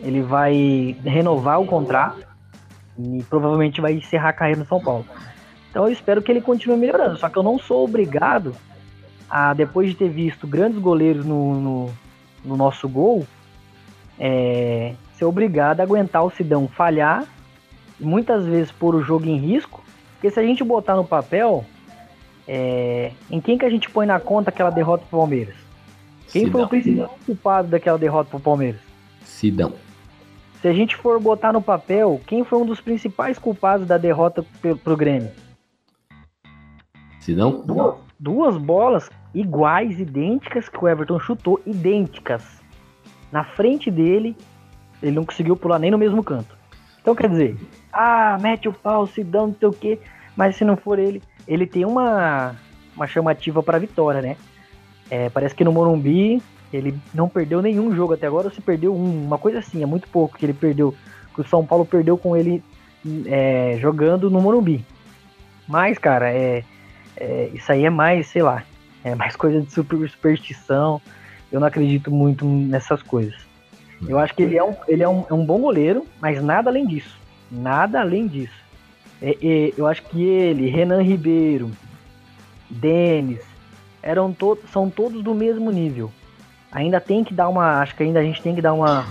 [0.00, 2.26] ele vai renovar o contrato
[2.98, 5.04] e provavelmente vai encerrar a carreira no São Paulo.
[5.78, 7.16] Então eu espero que ele continue melhorando.
[7.16, 8.52] Só que eu não sou obrigado
[9.30, 11.90] a, depois de ter visto grandes goleiros no, no,
[12.44, 13.24] no nosso gol,
[14.18, 17.24] é, ser obrigado a aguentar o Sidão falhar,
[18.00, 19.80] muitas vezes pôr o jogo em risco,
[20.14, 21.64] porque se a gente botar no papel,
[22.48, 25.54] é, em quem que a gente põe na conta aquela derrota pro Palmeiras?
[26.32, 28.80] Quem foi o principal culpado daquela derrota pro Palmeiras?
[29.22, 29.74] Sidão.
[30.60, 34.44] Se a gente for botar no papel, quem foi um dos principais culpados da derrota
[34.60, 35.30] pro, pro Grêmio?
[37.28, 37.60] Se não?
[37.60, 42.42] Duas, duas bolas iguais, idênticas, que o Everton chutou, idênticas.
[43.30, 44.34] Na frente dele,
[45.02, 46.56] ele não conseguiu pular nem no mesmo canto.
[47.02, 47.54] Então quer dizer,
[47.92, 49.98] ah, mete o pau, se dá não sei o quê,
[50.34, 52.56] mas se não for ele, ele tem uma,
[52.96, 54.34] uma chamativa para vitória, né?
[55.10, 58.96] É, parece que no Morumbi ele não perdeu nenhum jogo até agora, ou se perdeu
[58.96, 60.94] um, uma coisa assim, é muito pouco que ele perdeu,
[61.34, 62.64] que o São Paulo perdeu com ele
[63.26, 64.82] é, jogando no Morumbi.
[65.68, 66.64] Mas, cara, é,
[67.18, 68.62] é, isso aí é mais, sei lá,
[69.04, 71.00] é mais coisa de super superstição.
[71.50, 73.36] Eu não acredito muito nessas coisas.
[74.06, 76.70] Eu acho que ele é um, ele é um, é um bom goleiro, mas nada
[76.70, 77.18] além disso.
[77.50, 78.58] Nada além disso.
[79.20, 81.70] É, é, eu acho que ele, Renan Ribeiro,
[82.70, 83.40] Denis,
[84.02, 86.12] eram todos, são todos do mesmo nível
[86.70, 87.80] ainda tem que dar uma.
[87.80, 89.06] Acho que ainda a gente tem que dar uma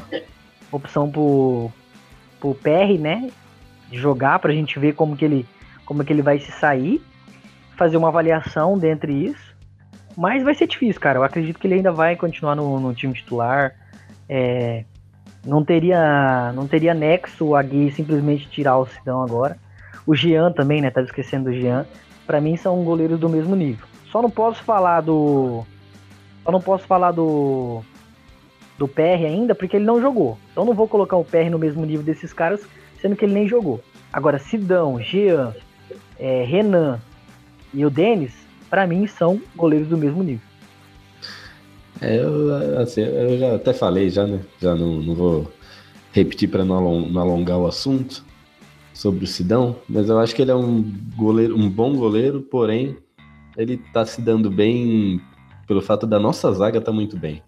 [0.71, 1.71] opção pro,
[2.39, 3.29] pro PR, né?
[3.89, 5.45] de jogar pra gente ver como que ele,
[5.85, 7.01] como que ele vai se sair,
[7.77, 9.55] fazer uma avaliação dentre isso.
[10.17, 11.19] Mas vai ser difícil, cara.
[11.19, 13.75] Eu acredito que ele ainda vai continuar no, no time titular.
[14.27, 14.83] É,
[15.45, 19.57] não teria não teria nexo a Gui simplesmente tirar o Sidão agora.
[20.05, 20.89] O Jean também, né?
[20.89, 21.85] Tava esquecendo do Jean.
[22.25, 23.85] Para mim são goleiros do mesmo nível.
[24.11, 25.63] Só não posso falar do
[26.43, 27.81] só não posso falar do
[28.77, 30.37] do PR ainda porque ele não jogou.
[30.51, 32.67] Então não vou colocar o PR no mesmo nível desses caras,
[32.99, 33.81] sendo que ele nem jogou.
[34.11, 35.53] Agora Sidão, Jean,
[36.19, 36.99] é, Renan
[37.73, 38.33] e o Denis,
[38.69, 40.47] para mim são goleiros do mesmo nível.
[42.01, 44.39] É, eu, assim, eu já até falei já, né?
[44.61, 45.51] Já não, não vou
[46.11, 46.77] repetir para não,
[47.19, 48.23] alongar o assunto
[48.93, 50.83] sobre o Sidão, mas eu acho que ele é um
[51.15, 52.97] goleiro, um bom goleiro, porém
[53.55, 55.21] ele tá se dando bem
[55.67, 57.43] pelo fato da nossa zaga tá muito bem.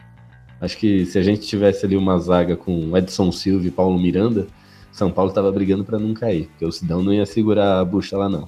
[0.61, 4.45] Acho que se a gente tivesse ali uma zaga com Edson Silva e Paulo Miranda,
[4.91, 8.17] São Paulo tava brigando para não cair, porque o Sidão não ia segurar a bucha
[8.17, 8.47] lá não.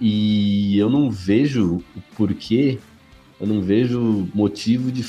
[0.00, 2.78] E eu não vejo o porquê,
[3.40, 5.04] eu não vejo motivo de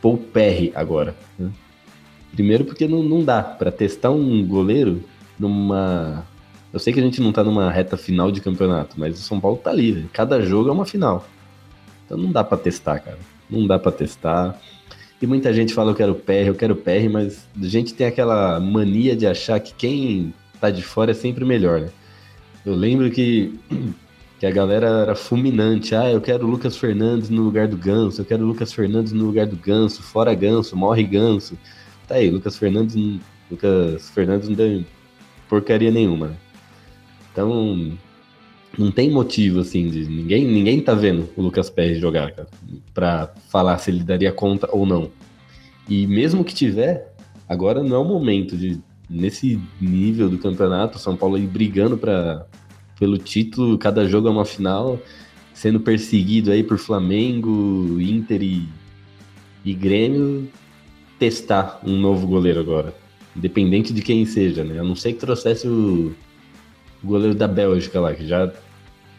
[0.00, 1.16] pôr o PR agora.
[1.38, 1.50] Né?
[2.32, 5.02] Primeiro porque não, não dá para testar um goleiro
[5.38, 6.24] numa.
[6.72, 9.40] Eu sei que a gente não tá numa reta final de campeonato, mas o São
[9.40, 10.08] Paulo tá livre.
[10.12, 11.26] Cada jogo é uma final.
[12.04, 13.18] Então não dá para testar, cara.
[13.50, 14.60] Não dá para testar.
[15.20, 18.60] E muita gente fala eu quero PR, eu quero PR, mas a gente tem aquela
[18.60, 21.88] mania de achar que quem tá de fora é sempre melhor, né?
[22.64, 23.58] Eu lembro que,
[24.38, 25.94] que a galera era fulminante.
[25.94, 29.12] Ah, eu quero o Lucas Fernandes no lugar do Ganso, eu quero o Lucas Fernandes
[29.12, 31.58] no lugar do Ganso, fora Ganso, morre Ganso.
[32.06, 32.96] Tá aí, Lucas Fernandes,
[33.50, 34.84] Lucas Fernandes não deu
[35.48, 36.28] porcaria nenhuma.
[36.28, 36.36] Né?
[37.32, 37.92] Então,
[38.76, 42.48] não tem motivo, assim, de ninguém, ninguém tá vendo o Lucas Pérez jogar, cara,
[42.94, 45.10] pra falar se ele daria conta ou não.
[45.88, 47.12] E mesmo que tiver,
[47.48, 52.46] agora não é o momento de, nesse nível do campeonato, São Paulo aí brigando pra,
[52.98, 55.00] pelo título, cada jogo é uma final,
[55.54, 58.68] sendo perseguido aí por Flamengo, Inter e,
[59.64, 60.48] e Grêmio,
[61.18, 62.94] testar um novo goleiro agora.
[63.36, 64.80] Independente de quem seja, né?
[64.80, 66.12] A não ser que trouxesse o,
[67.02, 68.52] o goleiro da Bélgica lá, que já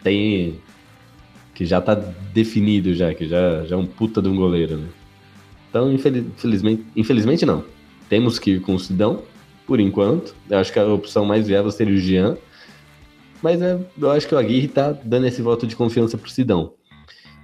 [0.04, 0.60] tem.
[1.54, 4.88] que já tá definido já, que já, já é um puta de um goleiro, né?
[5.70, 7.64] Então, infelizmente, infelizmente não.
[8.10, 9.22] Temos que ir com o Sidão,
[9.68, 10.36] por enquanto.
[10.50, 12.38] Eu acho que a opção mais viável seria o Jean.
[13.42, 16.74] Mas é, eu acho que o Aguirre tá dando esse voto de confiança pro Sidão.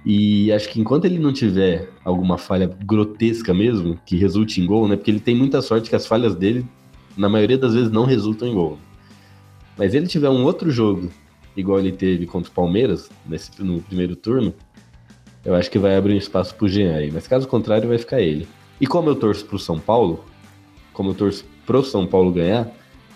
[0.04, 4.86] E acho que enquanto ele não tiver alguma falha grotesca mesmo, que resulte em gol,
[4.86, 4.96] né?
[4.96, 6.64] Porque ele tem muita sorte que as falhas dele,
[7.16, 8.78] na maioria das vezes, não resultam em gol.
[9.76, 11.10] Mas ele tiver um outro jogo,
[11.56, 14.54] igual ele teve contra o Palmeiras, nesse, no primeiro turno,
[15.44, 17.10] eu acho que vai abrir um espaço pro Jean aí.
[17.10, 18.46] Mas caso contrário, vai ficar ele.
[18.80, 20.24] E como eu torço pro São Paulo,
[20.92, 22.70] como eu torço pro São Paulo ganhar,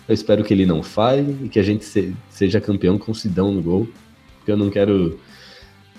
[0.07, 3.15] eu espero que ele não falhe e que a gente se, seja campeão com o
[3.15, 3.87] Sidão no gol.
[4.37, 5.19] Porque eu não quero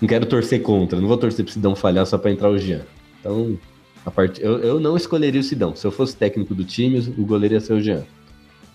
[0.01, 2.83] não quero torcer contra, não vou torcer pro Sidão falhar só para entrar o Jean.
[3.21, 3.57] Então,
[4.05, 4.43] a part...
[4.43, 5.77] eu, eu não escolheria o Sidão.
[5.77, 8.03] Se eu fosse técnico do time, o goleiro ia ser o Jean.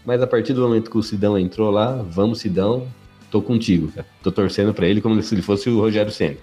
[0.05, 2.87] Mas a partir do momento que o Sidão entrou lá, vamos Sidão,
[3.29, 4.07] tô contigo, cara.
[4.23, 6.37] Tô torcendo para ele como se ele fosse o Rogério Senna.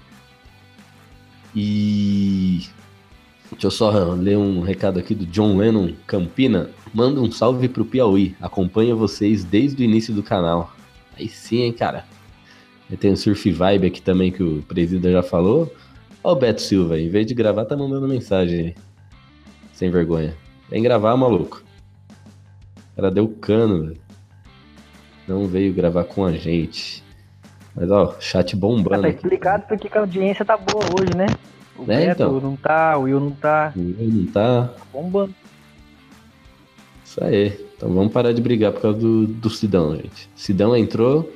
[1.56, 2.66] E
[3.54, 6.70] deixa eu só ler um recado aqui do John Lennon Campina.
[6.92, 8.36] Manda um salve pro Piauí.
[8.40, 10.72] Acompanha vocês desde o início do canal.
[11.16, 12.04] Aí sim, hein, cara.
[13.00, 15.72] Tem o Surf Vibe aqui também que o presidente já falou.
[16.22, 18.74] Ó o Beto Silva, em vez de gravar, tá mandando mensagem aí.
[19.72, 20.36] Sem vergonha.
[20.70, 21.62] Vem gravar, maluco.
[22.92, 24.00] O cara deu cano, velho.
[25.26, 27.02] Não veio gravar com a gente.
[27.74, 29.02] Mas ó, chat bombando.
[29.02, 31.26] Tá explicado porque a audiência tá boa hoje, né?
[31.76, 32.40] O é, Beto então.
[32.40, 33.72] não tá, o Will não tá.
[33.76, 34.68] O Will não tá.
[34.68, 35.34] Tá bombando.
[37.04, 37.58] Isso aí.
[37.76, 40.28] Então vamos parar de brigar por causa do, do Sidão, gente.
[40.34, 41.30] Sidão entrou,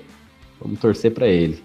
[0.61, 1.63] Vamos torcer para ele.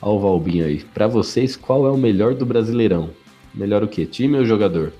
[0.00, 0.82] Olha o Valbinho aí.
[0.94, 3.10] Para vocês, qual é o melhor do Brasileirão?
[3.54, 4.06] Melhor o quê?
[4.06, 4.92] Time ou jogador?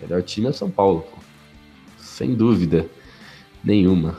[0.00, 1.18] Melhor time é São Paulo, pô.
[1.98, 2.86] Sem dúvida
[3.62, 4.16] nenhuma.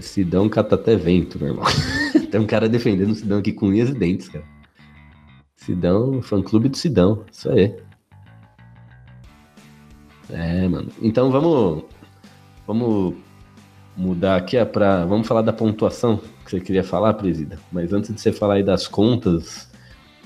[0.00, 1.64] Sidão cata até vento, meu irmão.
[2.30, 4.44] Tem um cara defendendo o Sidão aqui com unhas e dentes, cara.
[5.58, 7.24] Sidão, fã clube do Sidão.
[7.30, 7.76] Isso aí.
[10.30, 10.88] É, mano.
[11.02, 11.84] Então vamos.
[12.66, 13.14] Vamos
[13.96, 17.58] mudar aqui para vamos falar da pontuação que você queria falar, presida.
[17.72, 19.68] Mas antes de você falar aí das contas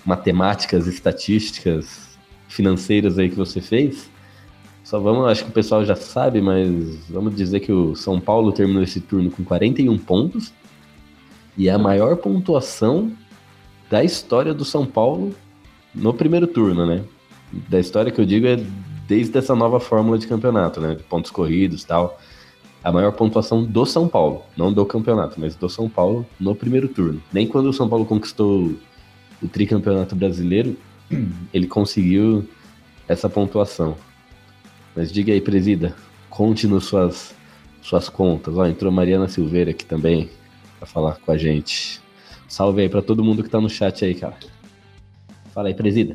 [0.05, 2.19] matemáticas, estatísticas,
[2.49, 4.11] financeiras aí que você fez,
[4.85, 6.69] só vamos, acho que o pessoal já sabe, mas
[7.09, 10.53] vamos dizer que o São Paulo terminou esse turno com 41 pontos
[11.57, 13.13] e é a maior pontuação
[13.93, 15.35] da história do São Paulo
[15.95, 17.05] no primeiro turno, né?
[17.69, 18.57] Da história que eu digo é
[19.07, 20.97] desde essa nova fórmula de campeonato, né?
[21.11, 22.19] Pontos corridos, tal
[22.83, 26.89] a maior pontuação do São Paulo, não do campeonato, mas do São Paulo no primeiro
[26.89, 27.23] turno.
[27.31, 28.75] Nem quando o São Paulo conquistou
[29.41, 30.75] o tricampeonato brasileiro,
[31.55, 32.49] ele conseguiu
[33.07, 33.97] essa pontuação.
[34.97, 35.95] Mas diga aí, presida,
[36.29, 37.35] conte-nos suas,
[37.83, 38.57] suas contas.
[38.57, 40.29] Ó, entrou Mariana Silveira aqui também
[40.79, 42.02] para falar com a gente.
[42.53, 44.35] Salve aí para todo mundo que tá no chat aí, cara.
[45.55, 46.15] Fala aí, presida.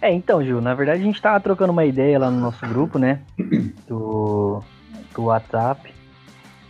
[0.00, 2.98] É, então, Gil, na verdade a gente tava trocando uma ideia lá no nosso grupo,
[2.98, 3.20] né?
[3.86, 4.62] Do,
[5.14, 5.92] do WhatsApp.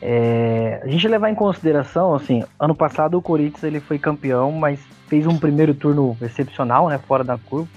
[0.03, 4.81] É, a gente levar em consideração, assim, ano passado o Corinthians ele foi campeão, mas
[5.07, 6.99] fez um primeiro turno excepcional, né?
[6.99, 7.69] Fora da curva.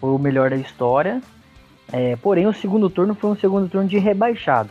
[0.00, 1.20] Foi o melhor da história.
[1.92, 4.70] É, porém, o segundo turno foi um segundo turno de rebaixado.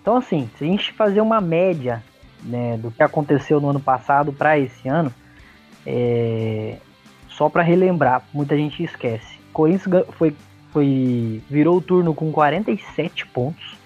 [0.00, 2.02] Então, assim, se a gente fazer uma média
[2.42, 5.12] né, do que aconteceu no ano passado para esse ano,
[5.86, 6.76] é,
[7.28, 9.38] só para relembrar, muita gente esquece.
[9.52, 10.34] Corinthians foi,
[10.72, 13.76] foi, virou o turno com 47 pontos,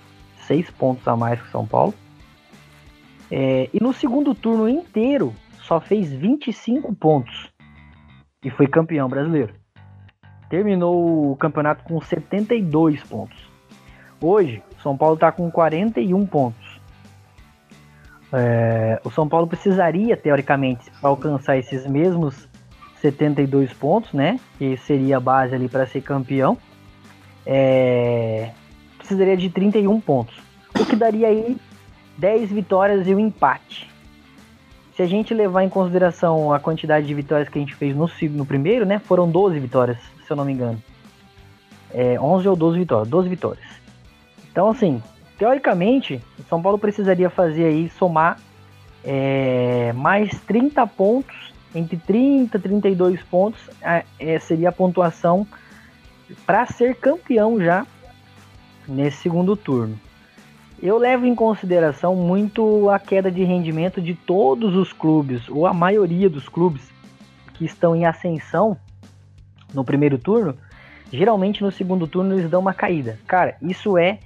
[0.46, 1.94] 6 pontos a mais que São Paulo.
[3.30, 7.50] É, e no segundo turno inteiro só fez 25 pontos
[8.44, 9.54] e foi campeão brasileiro.
[10.50, 13.38] Terminou o campeonato com 72 pontos.
[14.20, 16.63] Hoje, São Paulo está com 41 pontos.
[18.36, 22.48] É, o São Paulo precisaria, teoricamente, alcançar esses mesmos
[23.00, 24.40] 72 pontos, né?
[24.58, 26.58] Que seria a base ali para ser campeão.
[27.46, 28.50] É,
[28.98, 30.34] precisaria de 31 pontos.
[30.78, 31.56] O que daria aí
[32.18, 33.88] 10 vitórias e um empate.
[34.96, 38.08] Se a gente levar em consideração a quantidade de vitórias que a gente fez no,
[38.30, 38.98] no primeiro, né?
[38.98, 40.82] Foram 12 vitórias, se eu não me engano.
[41.92, 43.08] É, 11 ou 12 vitórias.
[43.08, 43.64] 12 vitórias.
[44.50, 45.02] Então, assim,
[45.38, 48.38] teoricamente, o São Paulo precisaria fazer aí, somar
[49.04, 53.68] é, mais 30 pontos entre 30 e 32 pontos
[54.18, 55.46] é, seria a pontuação
[56.46, 57.86] para ser campeão já
[58.86, 59.98] nesse segundo turno.
[60.80, 65.72] Eu levo em consideração muito a queda de rendimento de todos os clubes, ou a
[65.72, 66.82] maioria dos clubes
[67.54, 68.76] que estão em ascensão
[69.72, 70.56] no primeiro turno,
[71.12, 73.18] geralmente no segundo turno eles dão uma caída.
[73.26, 74.18] Cara, isso é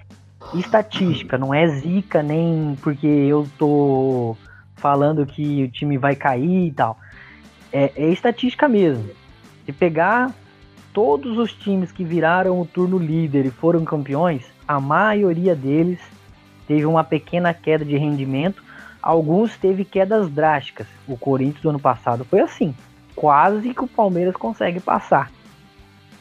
[0.55, 4.37] estatística, não é zica nem porque eu tô
[4.77, 6.99] falando que o time vai cair e tal
[7.73, 9.11] é, é estatística mesmo.
[9.65, 10.33] Se pegar
[10.93, 16.01] todos os times que viraram o turno líder e foram campeões, a maioria deles
[16.67, 18.63] teve uma pequena queda de rendimento.
[19.03, 20.87] Alguns teve quedas drásticas.
[21.07, 22.75] O Corinthians do ano passado foi assim.
[23.15, 25.31] Quase que o Palmeiras consegue passar.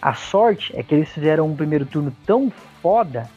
[0.01, 2.51] A sorte é que eles fizeram um primeiro turno tão
[2.81, 3.29] foda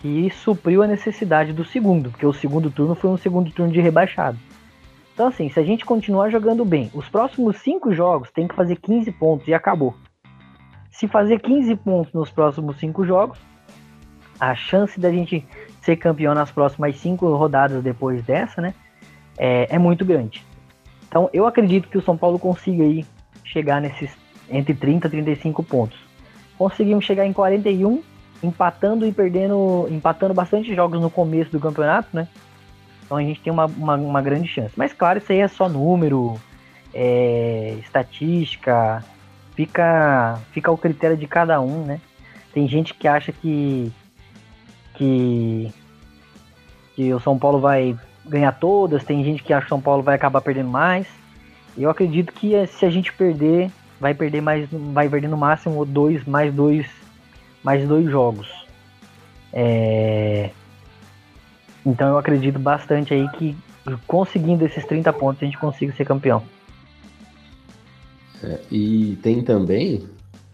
[0.00, 3.80] que supriu a necessidade do segundo, porque o segundo turno foi um segundo turno de
[3.80, 4.38] rebaixado.
[5.12, 8.76] Então, assim, se a gente continuar jogando bem, os próximos cinco jogos tem que fazer
[8.76, 9.94] 15 pontos e acabou.
[10.90, 13.38] Se fazer 15 pontos nos próximos cinco jogos,
[14.38, 15.46] a chance da gente
[15.82, 18.74] ser campeão nas próximas cinco rodadas depois dessa, né,
[19.36, 20.42] é, é muito grande.
[21.06, 23.04] Então, eu acredito que o São Paulo consiga aí
[23.44, 24.10] chegar nesses
[24.50, 25.98] entre 30 e 35 pontos.
[26.58, 28.02] Conseguimos chegar em 41,
[28.42, 32.28] empatando e perdendo, empatando bastante jogos no começo do campeonato, né?
[33.04, 34.72] Então a gente tem uma, uma, uma grande chance.
[34.76, 36.40] Mas claro, isso aí é só número,
[36.94, 39.04] é, estatística,
[39.54, 42.00] fica, fica ao critério de cada um, né?
[42.52, 43.92] Tem gente que acha que,
[44.94, 45.72] que,
[46.94, 50.02] que o São Paulo vai ganhar todas, tem gente que acha que o São Paulo
[50.02, 51.06] vai acabar perdendo mais.
[51.76, 53.70] Eu acredito que se a gente perder,
[54.00, 56.86] vai perder mais, vai perder no máximo dois, mais dois,
[57.62, 58.48] mais dois jogos.
[59.52, 60.50] É,
[61.84, 63.56] então eu acredito bastante aí que
[64.06, 66.42] conseguindo esses 30 pontos a gente consiga ser campeão.
[68.42, 70.06] É, e tem também,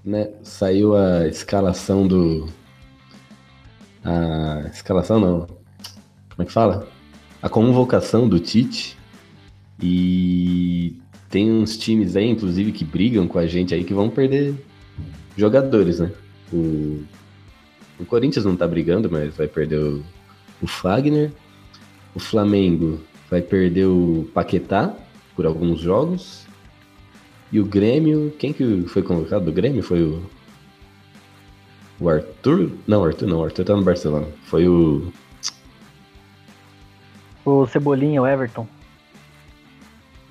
[0.04, 2.48] né, saiu a escalação do
[4.04, 5.40] a escalação não.
[5.40, 6.88] Como é que fala?
[7.42, 8.96] A convocação do Tite
[9.82, 10.96] e
[11.28, 14.54] tem uns times aí, inclusive, que brigam com a gente aí que vão perder
[15.36, 16.12] jogadores, né?
[16.52, 17.04] O,
[17.98, 20.04] o Corinthians não tá brigando, mas vai perder o
[20.60, 21.32] o Fagner.
[22.14, 24.94] O Flamengo vai perder o Paquetá
[25.34, 26.46] por alguns jogos.
[27.52, 29.82] E o Grêmio, quem que foi convocado do Grêmio?
[29.82, 30.22] Foi o.
[31.98, 32.72] O Arthur?
[32.86, 34.26] Não, Arthur não, o Arthur tá no Barcelona.
[34.44, 35.12] Foi o.
[37.44, 38.66] O Cebolinha, o Everton.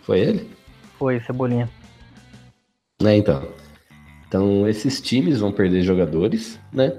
[0.03, 0.49] Foi ele?
[0.99, 1.69] Foi, Cebolinha.
[3.03, 3.47] É, então.
[4.27, 6.93] Então, esses times vão perder jogadores, né?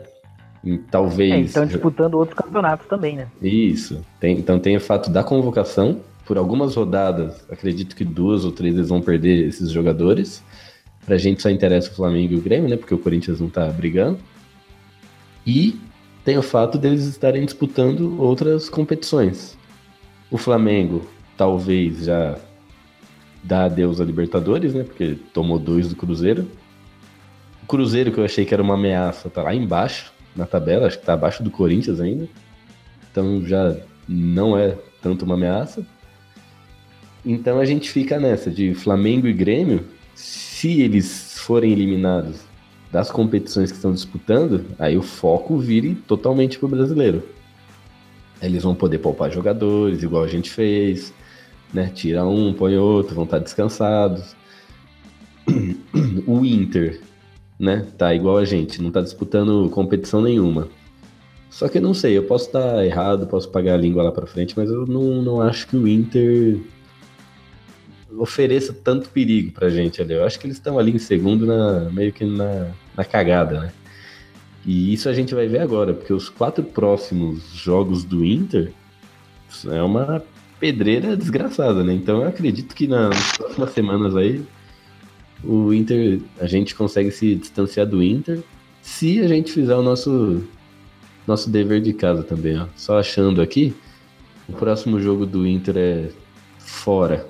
[0.90, 1.32] talvez.
[1.32, 3.28] É, estão disputando outros campeonatos também, né?
[3.40, 4.04] Isso.
[4.18, 6.00] Tem, então tem o fato da convocação.
[6.24, 10.42] Por algumas rodadas, acredito que duas ou três eles vão perder esses jogadores.
[11.04, 12.76] Pra gente só interessa o Flamengo e o Grêmio, né?
[12.76, 14.18] Porque o Corinthians não tá brigando.
[15.46, 15.78] E
[16.24, 19.56] tem o fato deles estarem disputando outras competições.
[20.28, 21.06] O Flamengo
[21.36, 22.36] talvez já
[23.44, 24.82] dá adeus a Libertadores, né?
[24.82, 26.48] Porque tomou dois do Cruzeiro.
[27.66, 31.06] Cruzeiro, que eu achei que era uma ameaça, tá lá embaixo na tabela, acho que
[31.06, 32.28] tá abaixo do Corinthians ainda.
[33.10, 33.76] Então já
[34.08, 35.84] não é tanto uma ameaça.
[37.24, 42.40] Então a gente fica nessa de Flamengo e Grêmio, se eles forem eliminados
[42.90, 47.22] das competições que estão disputando, aí o foco vire totalmente pro brasileiro.
[48.40, 51.12] Eles vão poder poupar jogadores, igual a gente fez,
[51.72, 51.90] né?
[51.94, 54.34] Tira um, põe outro, vão estar descansados.
[56.26, 57.00] O Inter,
[57.58, 57.86] né?
[57.96, 60.68] Tá igual a gente, não tá disputando competição nenhuma.
[61.50, 64.26] Só que eu não sei, eu posso estar errado, posso pagar a língua lá pra
[64.26, 66.60] frente, mas eu não, não acho que o Inter
[68.18, 70.14] ofereça tanto perigo pra gente ali.
[70.14, 73.72] Eu acho que eles estão ali em segundo, na, meio que na, na cagada, né?
[74.64, 78.72] E isso a gente vai ver agora, porque os quatro próximos jogos do Inter
[79.70, 80.22] é uma
[80.58, 81.92] pedreira desgraçada, né?
[81.94, 84.44] Então eu acredito que nas próximas semanas aí
[85.44, 88.42] o Inter, a gente consegue se distanciar do Inter
[88.82, 90.44] se a gente fizer o nosso
[91.26, 92.66] nosso dever de casa também, ó.
[92.76, 93.74] Só achando aqui,
[94.48, 96.08] o próximo jogo do Inter é
[96.58, 97.26] fora.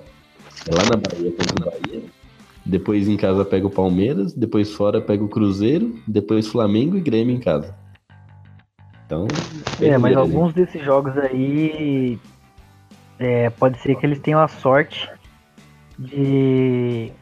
[0.69, 2.03] É lá na Bahia contra o Bahia.
[2.65, 7.35] Depois em casa pega o Palmeiras, depois fora pega o Cruzeiro, depois Flamengo e Grêmio
[7.35, 7.75] em casa.
[9.07, 9.29] Então.
[9.81, 12.19] É, mas alguns desses jogos aí
[13.19, 15.09] é, pode ser que eles tenham a sorte
[15.99, 17.13] de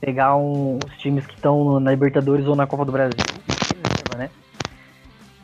[0.00, 3.16] pegar um, uns times que estão na Libertadores ou na Copa do Brasil.
[4.16, 4.30] Né?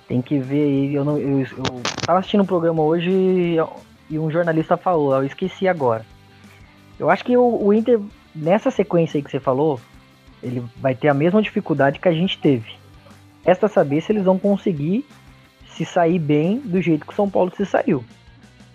[0.09, 0.93] Tem que ver.
[0.93, 3.11] Eu, não, eu, eu tava assistindo um programa hoje
[4.11, 6.05] e um jornalista falou, eu esqueci agora.
[6.99, 8.01] Eu acho que o, o Inter
[8.35, 9.81] nessa sequência aí que você falou,
[10.43, 12.73] ele vai ter a mesma dificuldade que a gente teve.
[13.45, 15.05] Resta saber se eles vão conseguir
[15.67, 18.05] se sair bem do jeito que o São Paulo se saiu.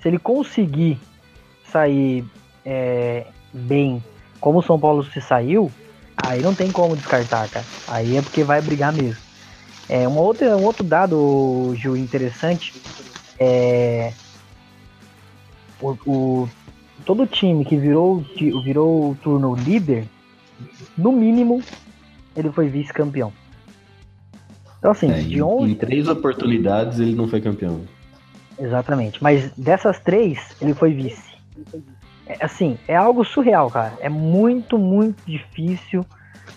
[0.01, 0.99] Se ele conseguir
[1.71, 2.25] sair
[2.65, 4.03] é, bem
[4.39, 5.71] como o São Paulo se saiu,
[6.15, 7.65] aí não tem como descartar, cara.
[7.87, 9.21] Aí é porque vai brigar mesmo.
[9.89, 12.73] É, uma outra, um outro dado, Gil, interessante
[13.39, 14.11] é
[15.81, 16.49] o, o
[17.05, 18.23] todo time que virou,
[18.63, 20.05] virou o turno líder,
[20.97, 21.61] no mínimo,
[22.35, 23.31] ele foi vice-campeão.
[24.79, 25.71] Então, assim, é, de 11...
[25.71, 27.81] Em três oportunidades ele não foi campeão.
[28.59, 29.21] Exatamente.
[29.21, 31.37] Mas dessas três, ele foi vice.
[32.27, 33.93] É, assim, é algo surreal, cara.
[33.99, 36.05] É muito, muito difícil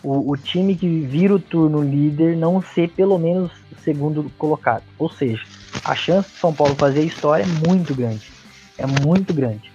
[0.02, 3.52] o, o time que vira o turno líder não ser pelo menos
[3.82, 4.82] segundo colocado.
[4.98, 5.42] Ou seja,
[5.84, 8.30] a chance de São Paulo fazer história é muito grande.
[8.76, 9.70] É muito grande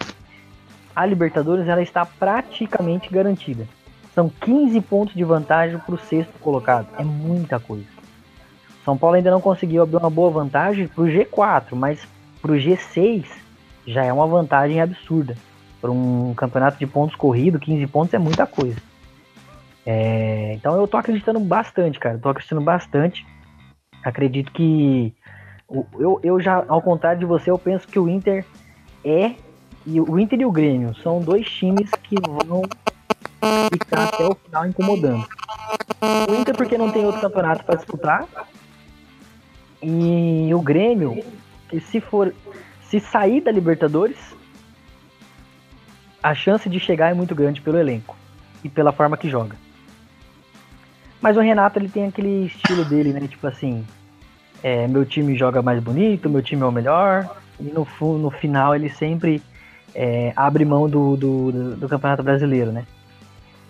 [0.95, 3.67] a Libertadores ela está praticamente garantida.
[4.13, 6.87] São 15 pontos de vantagem para o sexto colocado.
[6.97, 7.85] É muita coisa.
[8.85, 12.07] São Paulo ainda não conseguiu abrir uma boa vantagem para o G4, mas
[12.41, 13.25] para o G6
[13.85, 15.35] já é uma vantagem absurda.
[15.85, 18.81] Para um campeonato de pontos corrido, 15 pontos é muita coisa.
[19.85, 22.17] É, então eu tô acreditando bastante, cara.
[22.17, 23.23] Tô acreditando bastante.
[24.03, 25.13] Acredito que.
[25.99, 28.43] Eu, eu já, ao contrário de você, eu penso que o Inter
[29.03, 29.35] é
[29.85, 32.15] e o Inter e o Grêmio são dois times que
[32.47, 32.63] vão
[33.71, 35.27] ficar até o final incomodando.
[36.01, 38.25] O Inter porque não tem outro campeonato para disputar.
[39.83, 41.23] E o Grêmio,
[41.69, 42.33] que se for
[42.89, 44.34] se sair da Libertadores,
[46.25, 48.17] a chance de chegar é muito grande pelo elenco
[48.63, 49.55] e pela forma que joga.
[51.21, 53.27] Mas o Renato ele tem aquele estilo dele, né?
[53.27, 53.85] Tipo assim,
[54.63, 57.29] é, meu time joga mais bonito, meu time é o melhor.
[57.59, 59.39] E no, no final ele sempre
[59.93, 62.87] é, abre mão do, do, do, Campeonato Brasileiro, né?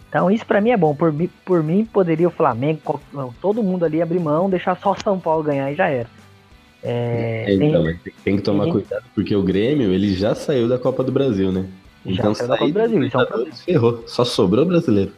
[0.07, 0.95] Então isso para mim é bom.
[0.95, 3.01] Por, por mim poderia o Flamengo,
[3.41, 6.07] todo mundo ali abrir mão, deixar só São Paulo ganhar e já era.
[6.81, 10.79] É, então, tem, tem, que tomar tem, cuidado, porque o Grêmio ele já saiu da
[10.79, 11.65] Copa do Brasil, né?
[12.05, 15.11] Então saiu da Copa do Brasil, então é ferrou, só sobrou brasileiro.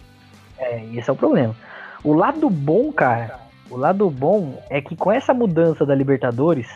[0.57, 1.55] É, esse é o problema.
[2.03, 6.67] O lado bom, cara, o lado bom é que com essa mudança da Libertadores,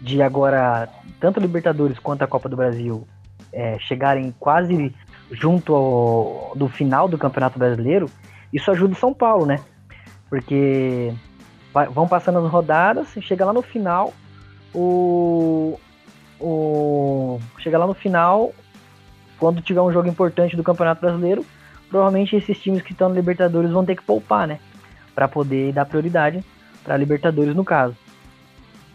[0.00, 0.88] de agora
[1.20, 3.06] tanto a Libertadores quanto a Copa do Brasil
[3.52, 4.94] é, chegarem quase
[5.30, 8.08] junto ao, do final do Campeonato Brasileiro,
[8.52, 9.60] isso ajuda o São Paulo, né?
[10.30, 11.12] Porque
[11.92, 14.14] vão passando as rodadas, chega lá no final,
[14.74, 15.78] o,
[16.40, 18.52] o chega lá no final,
[19.38, 21.44] quando tiver um jogo importante do Campeonato Brasileiro,
[21.88, 24.58] provavelmente esses times que estão no Libertadores vão ter que poupar, né?
[25.14, 26.44] Para poder dar prioridade
[26.84, 27.94] para Libertadores no caso.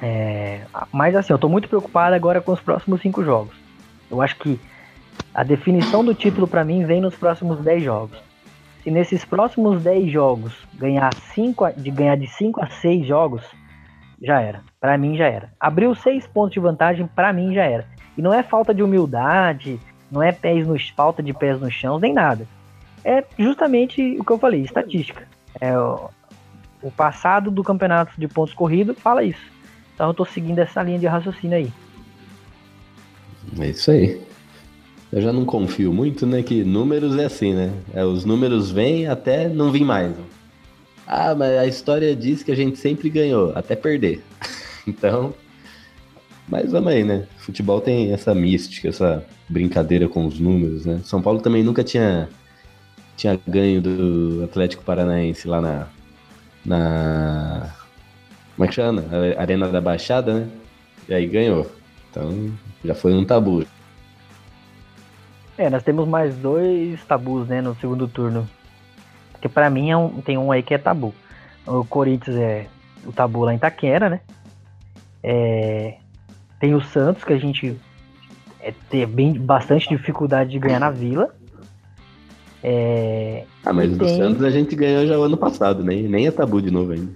[0.02, 3.56] É, mas assim, eu tô muito preocupado agora com os próximos cinco jogos.
[4.10, 4.60] Eu acho que
[5.34, 8.18] a definição do título para mim vem nos próximos 10 jogos.
[8.84, 13.44] Se nesses próximos 10 jogos ganhar cinco, de ganhar de 5 a 6 jogos,
[14.24, 14.62] já era.
[14.80, 15.50] Pra mim já era.
[15.60, 17.86] Abriu seis pontos de vantagem, pra mim já era.
[18.18, 19.80] E não é falta de humildade,
[20.14, 22.48] não é pés no, falta de pés no chão, nem nada.
[23.04, 25.28] É justamente o que eu falei, estatística.
[25.60, 26.10] É o,
[26.82, 29.52] o passado do campeonato de pontos corridos fala isso.
[29.96, 31.74] Então eu tô seguindo essa linha de raciocínio aí.
[33.60, 34.22] É isso aí.
[35.12, 36.42] Eu já não confio muito, né?
[36.42, 37.74] Que números é assim, né?
[37.94, 40.14] É, os números vêm até não vir mais.
[41.06, 44.24] Ah, mas a história diz que a gente sempre ganhou, até perder.
[44.88, 45.34] então,
[46.48, 47.26] mas aí, né?
[47.38, 51.00] Futebol tem essa mística, essa brincadeira com os números, né?
[51.04, 52.30] São Paulo também nunca tinha,
[53.16, 55.88] tinha ganho do Atlético Paranaense lá na.
[56.66, 57.76] na
[58.56, 59.04] como é que chama?
[59.38, 60.48] Arena da Baixada, né?
[61.08, 61.70] E aí ganhou.
[62.10, 62.52] Então
[62.84, 63.66] já foi um tabu.
[65.58, 68.50] É, nós temos mais dois tabus, né, no segundo turno.
[69.32, 71.14] Porque para mim é um, tem um aí que é tabu.
[71.66, 72.68] O Corinthians é
[73.06, 74.22] o tabu lá em Taquera, né?
[75.22, 75.98] É,
[76.64, 77.78] tem o Santos, que a gente
[78.62, 81.36] é, tem bem, bastante dificuldade de ganhar na Vila.
[82.64, 86.32] É, ah, mas do Santos a gente ganhou já o ano passado, nem, nem é
[86.32, 87.12] tabu de novo ainda.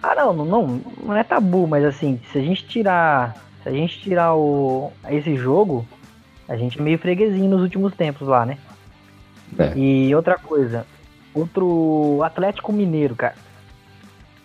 [0.00, 3.34] Ah, não, não, não é tabu, mas assim, se a gente tirar,
[3.64, 5.84] se a gente tirar o, esse jogo,
[6.48, 8.56] a gente é meio freguesinho nos últimos tempos lá, né?
[9.58, 9.76] É.
[9.76, 10.86] E outra coisa,
[11.34, 13.34] outro Atlético Mineiro, cara.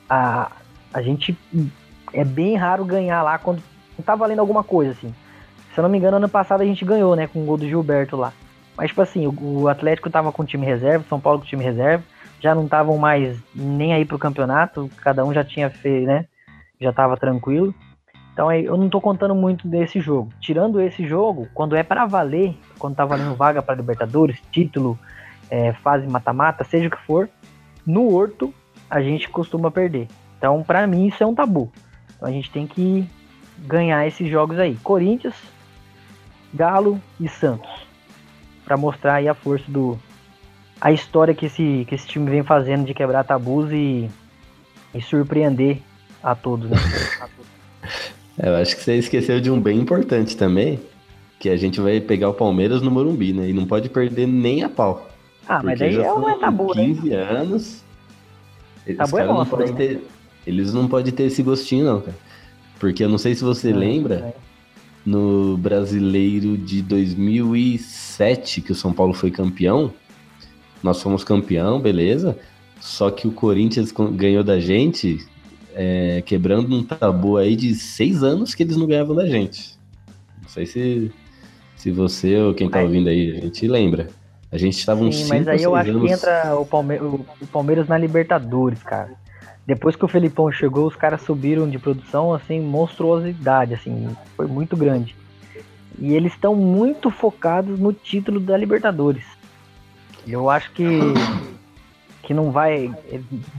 [0.09, 0.51] A,
[0.91, 1.37] a gente
[2.11, 3.61] é bem raro ganhar lá quando
[4.03, 5.13] tá valendo alguma coisa, assim.
[5.73, 7.67] Se eu não me engano, ano passado a gente ganhou, né, com o gol do
[7.67, 8.33] Gilberto lá.
[8.75, 12.03] Mas, tipo assim, o, Atlético tava com time reserva, São Paulo com time reserva,
[12.39, 16.25] já não estavam mais nem aí pro campeonato, cada um já tinha feito, né,
[16.79, 17.73] já tava tranquilo.
[18.33, 20.31] Então eu não tô contando muito desse jogo.
[20.39, 24.97] Tirando esse jogo, quando é para valer, quando tá valendo vaga para Libertadores, título,
[25.49, 27.27] é, fase mata-mata, seja o que for,
[27.85, 28.53] no Horto
[28.89, 30.07] a gente costuma perder.
[30.37, 31.71] Então, para mim, isso é um tabu.
[32.15, 33.09] Então, a gente tem que
[33.65, 34.75] ganhar esses jogos aí.
[34.83, 35.35] Corinthians,
[36.53, 37.69] Galo e Santos.
[38.65, 39.97] Para mostrar aí a força do.
[40.79, 44.09] a história que esse, que esse time vem fazendo de quebrar tabus e,
[44.93, 45.79] e surpreender
[46.21, 46.77] a todos, né?
[48.39, 50.79] É, eu acho que você esqueceu de um bem importante também,
[51.39, 53.49] que a gente vai pegar o Palmeiras no Morumbi, né?
[53.49, 55.09] E não pode perder nem a pau.
[55.47, 57.15] Ah, mas daí é um é tabu, 15 né?
[57.15, 57.83] anos.
[58.95, 60.03] Tabu é nosso, não ter,
[60.45, 62.15] Eles não podem ter esse gostinho, não, cara.
[62.79, 64.33] Porque eu não sei se você não, lembra, é.
[65.05, 69.93] no Brasileiro de 2007, que o São Paulo foi campeão,
[70.81, 72.37] nós fomos campeão, beleza?
[72.79, 75.25] Só que o Corinthians ganhou da gente
[75.73, 79.77] é, quebrando um tabu aí de seis anos que eles não ganhavam da gente.
[80.41, 81.11] Não sei se,
[81.75, 84.07] se você ou quem tá ouvindo aí, a gente lembra.
[84.51, 86.03] A gente estava uns Sim, mas aí eu acho anos...
[86.03, 89.11] que entra o, Palme o, Palmeiras na Libertadores, cara.
[89.67, 94.77] Depois que o Felipão chegou, os caras subiram de produção, assim, monstruosidade, assim, foi muito
[94.77, 95.13] grande.
[95.99, 99.25] E eles estão muito focados no título da Libertadores.
[100.25, 100.87] Eu acho que
[102.23, 102.93] que não vai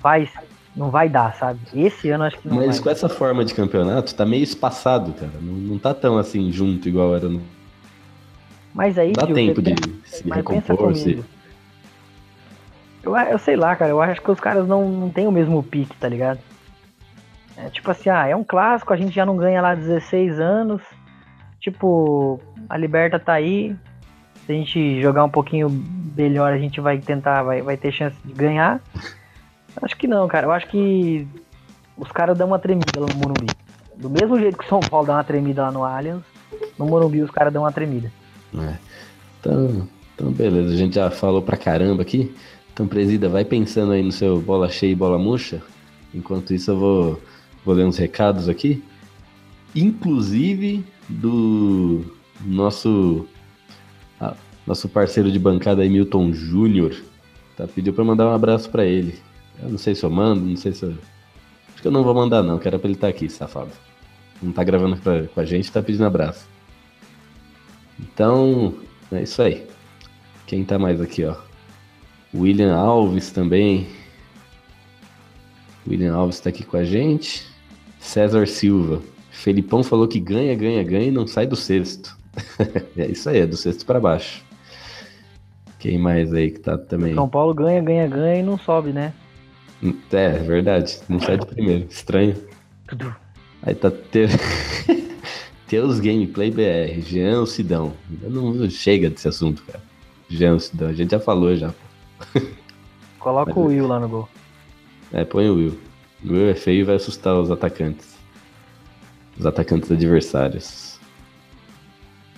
[0.01, 0.31] vai
[0.75, 1.61] não vai dar, sabe?
[1.75, 2.85] Esse ano acho que não Mas vai.
[2.85, 5.33] com essa forma de campeonato, tá meio espaçado, cara.
[5.43, 7.43] Não, não tá tão assim junto igual era no.
[8.73, 9.13] Mas aí.
[9.13, 10.95] Dá tempo de se recompor.
[10.95, 11.23] Se...
[13.03, 13.91] Eu, eu sei lá, cara.
[13.91, 16.41] Eu acho que os caras não, não têm o mesmo pique, tá ligado?
[17.57, 20.83] É tipo assim, ah, é um clássico, a gente já não ganha lá 16 anos.
[21.61, 23.75] Tipo, a Liberta tá aí.
[24.47, 25.69] Se a gente jogar um pouquinho
[26.17, 28.81] melhor, a gente vai tentar, vai, vai ter chance de ganhar.
[29.83, 30.47] Acho que não, cara.
[30.47, 31.27] Eu acho que
[31.97, 33.47] os caras dão uma tremida lá no Morumbi.
[33.97, 36.23] Do mesmo jeito que o São Paulo dá uma tremida lá no Allianz,
[36.79, 38.11] no Morumbi os caras dão uma tremida.
[38.57, 38.75] É.
[39.41, 40.73] Então, então, beleza.
[40.73, 42.35] A gente já falou pra caramba aqui.
[42.79, 45.61] Então, presida, vai pensando aí no seu bola cheia e bola murcha.
[46.15, 47.23] Enquanto isso, eu vou,
[47.65, 48.85] vou ler uns recados aqui.
[49.75, 52.05] Inclusive do
[52.41, 53.27] nosso
[54.65, 56.95] nosso parceiro de bancada aí, Milton Júnior.
[57.57, 59.19] Tá, pediu para mandar um abraço para ele.
[59.61, 60.95] Eu não sei se eu mando, não sei se eu...
[61.73, 63.73] Acho que eu não vou mandar não, que era pra ele estar tá aqui, safado.
[64.41, 66.47] Não tá gravando pra, com a gente, tá pedindo abraço.
[67.99, 68.73] Então,
[69.11, 69.67] é isso aí.
[70.47, 71.48] Quem tá mais aqui, ó?
[72.35, 73.87] William Alves também.
[75.87, 77.47] William Alves tá aqui com a gente.
[77.99, 79.03] César Silva.
[79.31, 82.17] Felipão falou que ganha, ganha, ganha e não sai do sexto.
[82.97, 84.45] é isso aí, é do sexto para baixo.
[85.79, 87.15] Quem mais aí que tá também?
[87.15, 89.13] São Paulo ganha, ganha, ganha e não sobe, né?
[90.13, 90.99] É, é verdade.
[91.09, 91.87] Não sai de primeiro.
[91.89, 92.37] Estranho.
[93.63, 94.29] Aí tá ter...
[95.69, 97.93] Teus Gameplay BR, Jean Sidão.
[98.23, 99.83] Não chega desse assunto, cara.
[100.29, 101.75] Jean Sidão, a gente já falou já.
[103.19, 104.29] Coloca Mas, o Will lá no gol.
[105.13, 105.79] É, põe o Will.
[106.25, 108.17] O Will é feio e vai assustar os atacantes.
[109.39, 110.99] os atacantes adversários.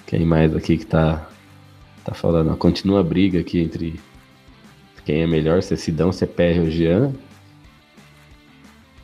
[0.06, 1.28] Quem mais aqui que tá,
[2.04, 2.56] tá falando?
[2.56, 4.00] Continua a briga aqui entre
[5.04, 7.12] quem é melhor, se é Sidão, se é PR ou Jean.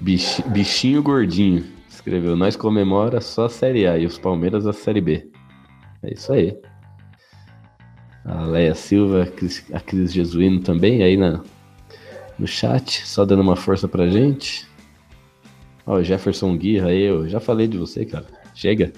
[0.01, 1.65] Bich, bichinho gordinho.
[1.89, 5.29] Escreveu, nós comemora só a Série A e os Palmeiras a Série B.
[6.03, 6.57] É isso aí.
[8.29, 11.41] A Leia Silva, a Cris, a Cris Jesuíno também, aí na,
[12.39, 14.67] no chat, só dando uma força pra gente.
[15.87, 18.27] Ó, o Jefferson Guirra, eu já falei de você, cara.
[18.55, 18.93] Chega.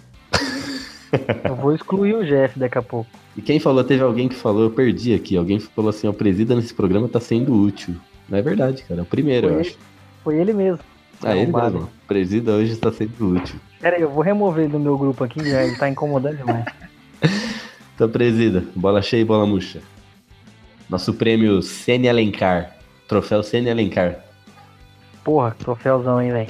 [1.45, 3.11] Eu vou excluir o Jeff daqui a pouco.
[3.37, 5.37] E quem falou, teve alguém que falou, eu perdi aqui.
[5.37, 7.95] Alguém falou assim, ó, o presida nesse programa tá sendo útil.
[8.29, 9.01] Não é verdade, cara.
[9.01, 9.69] É o primeiro, Foi eu ele.
[9.69, 9.79] acho.
[10.25, 10.81] Foi ele mesmo.
[11.23, 11.75] Ah, ele Arrombado.
[11.75, 11.89] mesmo.
[11.89, 13.57] O presida hoje está sendo útil.
[13.81, 16.65] Pera aí, eu vou remover ele do meu grupo aqui, já ele tá incomodando demais.
[17.99, 19.81] Então, presida, bola cheia e bola murcha.
[20.89, 22.77] Nosso prêmio Sene Alencar.
[23.09, 24.21] Troféu Sene Alencar.
[25.25, 26.47] Porra, troféuzão, hein, velho.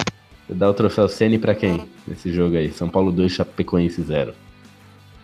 [0.47, 2.71] Dá o troféu Sene pra quem nesse jogo aí?
[2.71, 4.35] São Paulo 2, Chapecoense 0.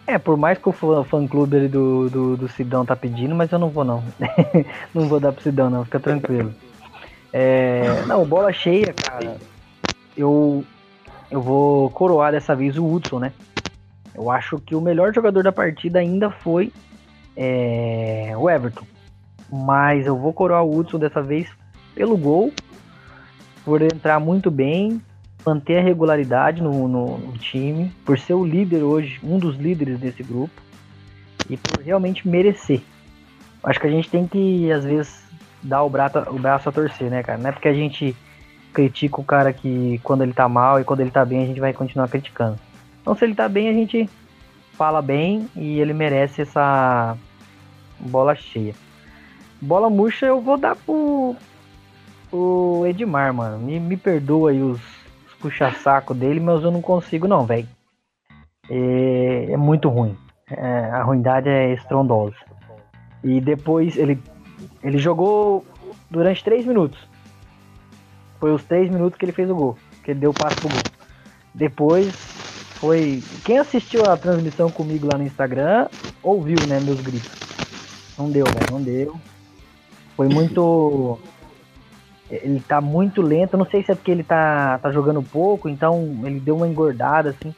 [0.07, 3.35] É, por mais que o fã, fã clube ali do, do, do Sidão tá pedindo,
[3.35, 4.03] mas eu não vou não.
[4.95, 6.51] não vou dar pro Sidão não, fica tranquilo.
[7.31, 9.37] É, não, bola cheia, cara.
[10.17, 10.65] Eu,
[11.29, 13.31] eu vou coroar dessa vez o Hudson, né?
[14.15, 16.71] Eu acho que o melhor jogador da partida ainda foi
[17.35, 18.85] é, o Everton.
[19.51, 21.47] Mas eu vou coroar o Hudson dessa vez
[21.93, 22.51] pelo gol,
[23.63, 25.01] por entrar muito bem,
[25.45, 29.99] manter a regularidade no, no- no time, por ser o líder hoje, um dos líderes
[29.99, 30.53] desse grupo,
[31.49, 32.81] e por realmente merecer.
[33.63, 35.23] Acho que a gente tem que, às vezes,
[35.61, 37.37] dar o braço, o braço a torcer, né, cara?
[37.37, 38.15] Não é porque a gente
[38.73, 41.59] critica o cara que quando ele tá mal e quando ele tá bem a gente
[41.59, 42.59] vai continuar criticando.
[43.05, 44.09] Então, se ele tá bem, a gente
[44.73, 47.15] fala bem e ele merece essa
[47.99, 48.73] bola cheia.
[49.61, 51.35] Bola murcha eu vou dar pro,
[52.31, 53.59] pro Edmar, mano.
[53.59, 54.79] Me, me perdoa aí os,
[55.27, 57.67] os puxa-saco dele, mas eu não consigo não, velho.
[58.71, 60.17] É, é muito ruim.
[60.49, 62.37] É, a ruindade é estrondosa.
[63.23, 64.19] E depois ele,
[64.81, 65.63] ele jogou
[66.09, 66.97] durante 3 minutos.
[68.39, 69.77] Foi os 3 minutos que ele fez o gol.
[70.03, 70.81] Que ele deu o passe pro gol.
[71.53, 72.35] Depois
[72.75, 73.23] foi.
[73.43, 75.87] Quem assistiu a transmissão comigo lá no Instagram
[76.21, 77.31] ouviu, né, meus gritos.
[78.17, 79.15] Não deu, velho, não deu.
[80.15, 81.19] Foi muito.
[82.29, 83.57] Ele tá muito lento.
[83.57, 87.29] Não sei se é porque ele tá, tá jogando pouco, então ele deu uma engordada,
[87.29, 87.53] assim.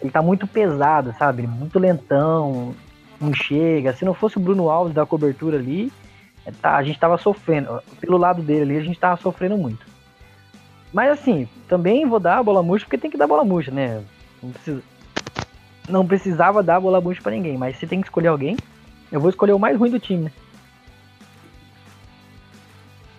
[0.00, 1.46] Ele tá muito pesado, sabe?
[1.46, 2.74] Muito lentão,
[3.20, 3.92] não chega.
[3.92, 5.92] Se não fosse o Bruno Alves da cobertura ali,
[6.44, 7.80] é, tá, a gente tava sofrendo.
[8.00, 9.86] Pelo lado dele ali, a gente tava sofrendo muito.
[10.92, 14.02] Mas assim, também vou dar a bola murcha porque tem que dar bola murcha, né?
[14.42, 14.82] Não, precisa,
[15.88, 18.56] não precisava dar bola murcha pra ninguém, mas se tem que escolher alguém,
[19.10, 20.32] eu vou escolher o mais ruim do time, né?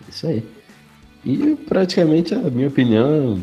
[0.08, 0.46] Isso aí.
[1.24, 3.40] E praticamente a minha opinião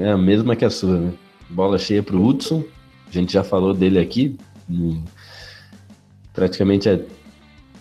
[0.00, 1.12] é a mesma que a sua, né?
[1.50, 2.64] Bola cheia pro Hudson.
[3.08, 4.38] A gente já falou dele aqui.
[4.70, 5.02] Hum,
[6.34, 7.00] Praticamente é.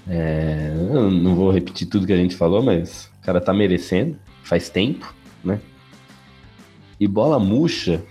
[0.08, 0.74] é,
[1.12, 4.16] não vou repetir tudo que a gente falou, mas o cara tá merecendo.
[4.44, 5.60] Faz tempo, né?
[7.00, 8.04] E bola murcha.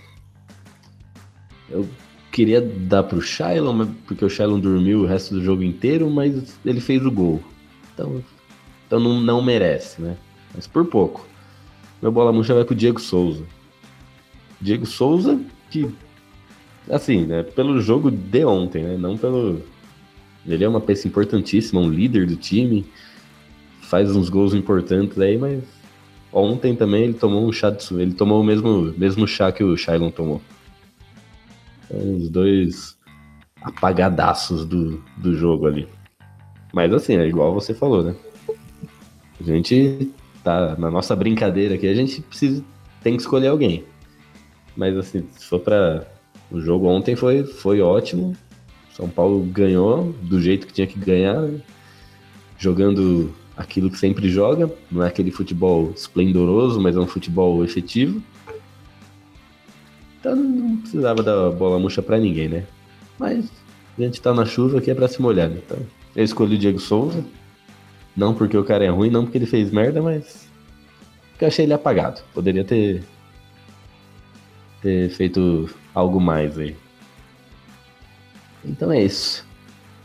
[1.73, 1.87] Eu
[2.31, 6.79] queria dar pro Shailon, porque o Shailon dormiu o resto do jogo inteiro, mas ele
[6.79, 7.41] fez o gol.
[7.93, 8.23] Então,
[8.87, 10.17] então não, não merece, né?
[10.53, 11.27] Mas por pouco.
[12.01, 13.43] Meu bola murcha vai pro Diego Souza.
[14.61, 15.89] Diego Souza, que,
[16.89, 18.97] assim, né, pelo jogo de ontem, né?
[18.97, 19.61] Não pelo.
[20.45, 22.85] Ele é uma peça importantíssima, um líder do time,
[23.81, 25.63] faz uns gols importantes aí, mas
[26.31, 29.77] ontem também ele tomou um chá de ele tomou o mesmo, mesmo chá que o
[29.77, 30.41] Shailon tomou.
[31.85, 32.97] Então, os dois
[33.61, 35.87] apagadaços do, do jogo ali.
[36.73, 38.15] Mas assim, é igual você falou, né?
[39.39, 40.11] A gente
[40.43, 42.63] tá na nossa brincadeira aqui, a gente precisa
[43.01, 43.83] tem que escolher alguém.
[44.75, 46.07] Mas assim, se for para
[46.49, 48.35] o jogo ontem foi foi ótimo.
[48.91, 51.49] São Paulo ganhou do jeito que tinha que ganhar,
[52.57, 58.21] jogando aquilo que sempre joga, não é aquele futebol esplendoroso, mas é um futebol efetivo.
[60.23, 62.63] Então não precisava dar bola murcha pra ninguém, né?
[63.19, 63.51] Mas
[63.97, 65.57] a gente tá na chuva aqui é pra se molhar, né?
[65.65, 65.77] Então,
[66.15, 67.25] eu escolhi o Diego Souza.
[68.15, 70.47] Não porque o cara é ruim, não porque ele fez merda, mas
[71.31, 72.21] porque eu achei ele apagado.
[72.33, 73.03] Poderia ter
[74.81, 76.73] ter feito algo mais aí.
[78.63, 79.45] Então é isso.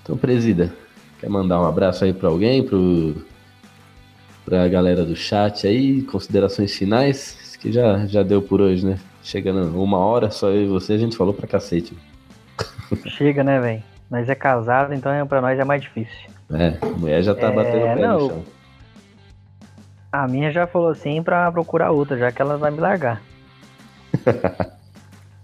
[0.03, 0.75] Então, presida,
[1.21, 3.15] quer mandar um abraço aí pra alguém, pro
[4.45, 8.99] pra galera do chat aí, considerações finais, Isso que já já deu por hoje, né?
[9.29, 11.95] Chegando uma hora, só eu e você, a gente falou pra cacete.
[13.09, 13.83] Chega, né, velho?
[14.11, 16.31] Nós é casado, então é, pra nós é mais difícil.
[16.51, 18.19] É, a mulher já tá É, batendo o pé não.
[18.21, 18.43] no chão.
[20.11, 23.21] A minha já falou assim pra procurar outra, já que ela vai me largar.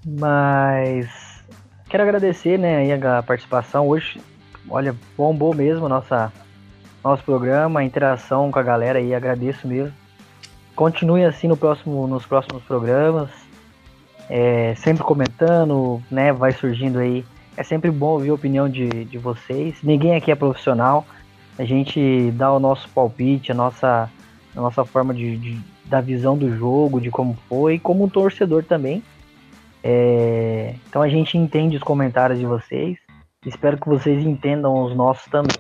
[0.03, 1.45] Mas
[1.91, 4.19] quero agradecer, né, aí a participação hoje.
[4.67, 6.33] Olha, bombou mesmo nossa
[7.05, 9.93] nosso programa, a interação com a galera aí, agradeço mesmo.
[10.75, 13.29] Continue assim no próximo, nos próximos programas,
[14.29, 16.33] é, sempre comentando, né?
[16.33, 17.25] Vai surgindo aí.
[17.57, 19.77] É sempre bom ouvir a opinião de, de vocês.
[19.83, 21.07] Ninguém aqui é profissional.
[21.59, 24.11] A gente dá o nosso palpite, a nossa,
[24.57, 28.65] a nossa forma de, de da visão do jogo, de como foi, como um torcedor
[28.65, 29.03] também.
[29.83, 32.99] É, então a gente entende os comentários de vocês.
[33.45, 35.57] Espero que vocês entendam os nossos também.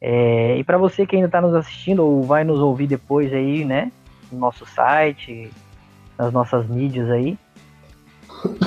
[0.00, 3.64] É, e para você que ainda está nos assistindo ou vai nos ouvir depois aí,
[3.64, 3.92] né?
[4.32, 5.50] No nosso site,
[6.18, 7.38] nas nossas mídias aí.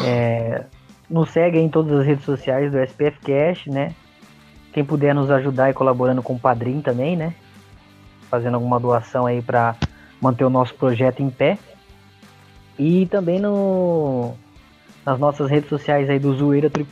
[0.05, 0.63] É,
[1.09, 3.93] nos segue em todas as redes sociais do SPF Cash, né?
[4.71, 7.33] Quem puder nos ajudar e colaborando com o Padrim também, né?
[8.29, 9.75] Fazendo alguma doação aí para
[10.21, 11.57] manter o nosso projeto em pé.
[12.77, 14.35] E também no,
[15.05, 16.85] nas nossas redes sociais aí do Zoeira Tri...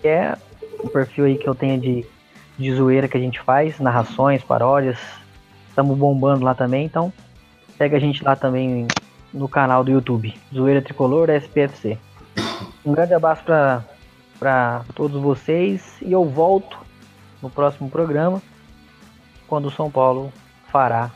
[0.00, 0.36] que é
[0.80, 2.04] o perfil aí que eu tenho de,
[2.58, 4.98] de zoeira que a gente faz, narrações, paródias.
[5.68, 7.12] Estamos bombando lá também, então
[7.78, 8.86] segue a gente lá também
[9.32, 11.98] no canal do YouTube, Zoeira Tricolor SPFC.
[12.84, 13.44] Um grande abraço
[14.38, 16.76] para todos vocês e eu volto
[17.40, 18.42] no próximo programa
[19.46, 20.32] quando o São Paulo
[20.70, 21.10] fará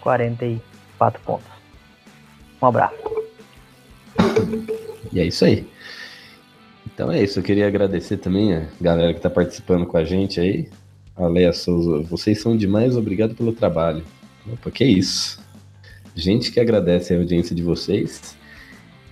[0.00, 1.46] 44 pontos.
[2.60, 2.94] Um abraço.
[5.12, 5.66] E é isso aí.
[6.86, 10.40] Então é isso, eu queria agradecer também a galera que está participando com a gente
[10.40, 10.68] aí.
[11.16, 14.04] A Leia Souza, vocês são demais, obrigado pelo trabalho.
[14.50, 15.40] Opa, que isso.
[16.14, 18.36] Gente que agradece a audiência de vocês.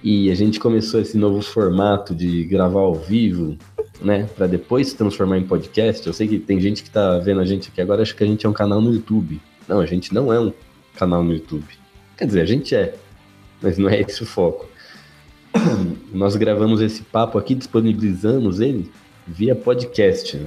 [0.02, 3.56] E a gente começou esse novo formato de gravar ao vivo,
[4.00, 6.06] né, para depois se transformar em podcast.
[6.06, 8.26] Eu sei que tem gente que tá vendo a gente aqui agora, acha que a
[8.26, 9.40] gente é um canal no YouTube.
[9.66, 10.52] Não, a gente não é um
[10.94, 11.66] canal no YouTube.
[12.16, 12.94] Quer dizer, a gente é,
[13.60, 14.68] mas não é esse o foco.
[16.12, 18.90] Nós gravamos esse papo aqui, disponibilizamos ele
[19.26, 20.36] via podcast.
[20.36, 20.46] Né?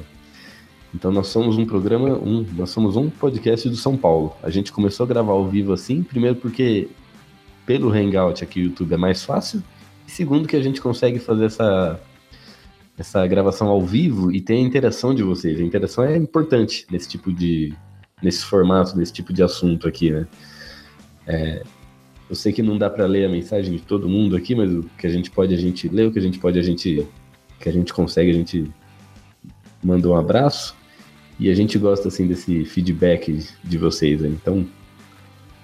[0.94, 4.36] Então nós somos um programa, um, nós somos um podcast do São Paulo.
[4.44, 6.90] A gente começou a gravar ao vivo assim, primeiro porque
[7.66, 9.64] pelo Hangout aqui no YouTube é mais fácil,
[10.08, 12.00] e segundo que a gente consegue fazer essa
[12.98, 15.60] essa gravação ao vivo e ter a interação de vocês.
[15.60, 17.74] A interação é importante nesse tipo de
[18.22, 20.28] nesse formato, nesse tipo de assunto aqui, né?
[21.26, 21.64] É,
[22.30, 24.84] eu sei que não dá para ler a mensagem de todo mundo aqui, mas o
[24.98, 27.08] que a gente pode a gente lê, o que a gente pode a gente
[27.60, 28.72] que a gente consegue a gente
[29.84, 30.76] manda um abraço.
[31.42, 34.30] E a gente gosta assim desse feedback de vocês, né?
[34.30, 34.64] então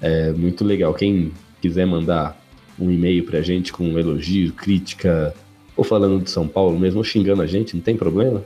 [0.02, 0.92] é muito legal.
[0.92, 2.36] Quem quiser mandar
[2.80, 5.36] um e-mail pra gente com um elogio, crítica,
[5.76, 8.44] ou falando de São Paulo mesmo, ou xingando a gente, não tem problema.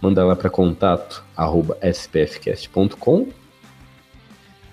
[0.00, 1.76] Manda lá para contato arroba.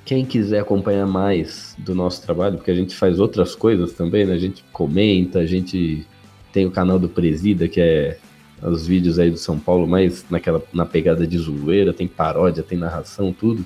[0.05, 4.35] Quem quiser acompanhar mais do nosso trabalho, porque a gente faz outras coisas também, né?
[4.35, 6.07] A gente comenta, a gente
[6.53, 8.17] tem o canal do Presida, que é
[8.61, 12.77] os vídeos aí do São Paulo, mais naquela na pegada de zoeira, tem paródia, tem
[12.77, 13.65] narração, tudo.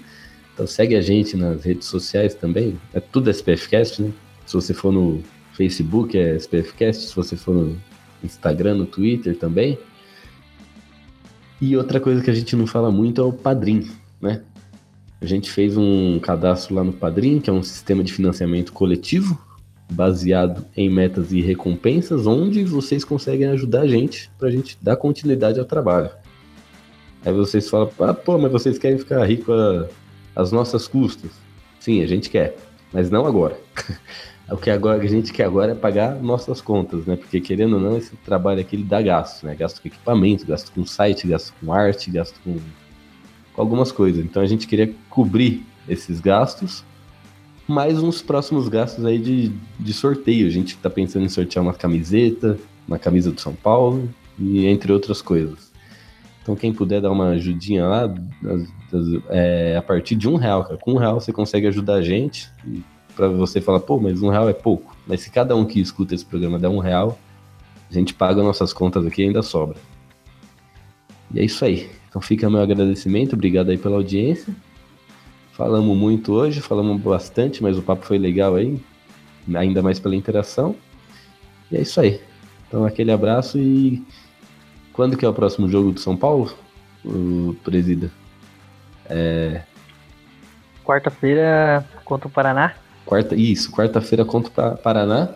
[0.53, 2.79] Então segue a gente nas redes sociais também.
[2.93, 4.11] É tudo SPFcast, né?
[4.45, 5.23] Se você for no
[5.53, 7.81] Facebook é SPFcast, se você for no
[8.23, 9.77] Instagram, no Twitter também.
[11.61, 13.89] E outra coisa que a gente não fala muito é o Padrim,
[14.21, 14.41] né?
[15.21, 19.39] A gente fez um cadastro lá no Padrim, que é um sistema de financiamento coletivo,
[19.91, 24.95] baseado em metas e recompensas, onde vocês conseguem ajudar a gente para a gente dar
[24.95, 26.09] continuidade ao trabalho.
[27.25, 29.51] Aí vocês falam, ah, pô, mas vocês querem ficar rico
[30.35, 31.31] às nossas custas?
[31.79, 32.57] Sim, a gente quer,
[32.91, 33.57] mas não agora.
[34.49, 37.15] o que agora a gente quer agora é pagar nossas contas, né?
[37.15, 39.55] Porque querendo ou não, esse trabalho aqui ele dá gasto, né?
[39.55, 42.57] Gasto com equipamento, gasto com site, gasto com arte, gasto com,
[43.53, 44.23] com algumas coisas.
[44.23, 46.83] Então a gente queria cobrir esses gastos
[47.67, 50.47] mais uns próximos gastos aí de, de sorteio.
[50.47, 52.57] A gente está pensando em sortear uma camiseta,
[52.87, 55.71] uma camisa do São Paulo e entre outras coisas.
[56.41, 58.13] Então quem puder dar uma ajudinha lá,
[59.29, 60.77] é, a partir de um real, cara.
[60.77, 62.51] Com um real você consegue ajudar a gente.
[63.15, 64.95] Para você falar, pô, mas um real é pouco.
[65.07, 67.17] Mas se cada um que escuta esse programa der um real,
[67.89, 69.77] a gente paga nossas contas aqui e ainda sobra.
[71.33, 71.89] E é isso aí.
[72.09, 74.53] Então fica meu agradecimento, obrigado aí pela audiência.
[75.53, 78.79] Falamos muito hoje, falamos bastante, mas o papo foi legal aí,
[79.53, 80.75] ainda mais pela interação.
[81.71, 82.19] E é isso aí.
[82.67, 84.03] Então aquele abraço e
[84.91, 86.51] quando que é o próximo jogo do São Paulo,
[87.05, 88.11] o Presida?
[89.05, 89.61] É...
[90.83, 92.73] Quarta-feira contra o Paraná.
[93.05, 95.29] Quarta, isso, quarta-feira contra o Paraná.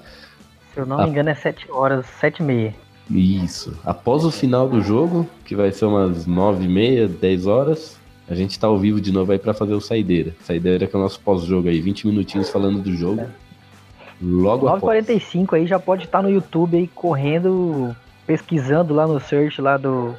[0.74, 2.76] Se eu não me engano é 7 horas, 7 e meia.
[3.10, 3.78] Isso.
[3.86, 8.00] Após o final do jogo, que vai ser umas 9 e meia, 10 horas,
[8.30, 10.36] a gente tá ao vivo de novo aí para fazer o Saideira.
[10.42, 13.26] Saideira que é o nosso pós-jogo aí, 20 minutinhos falando do jogo.
[14.22, 15.06] Logo após.
[15.06, 20.14] 9h45 aí já pode estar no YouTube aí correndo, pesquisando lá no search lá do,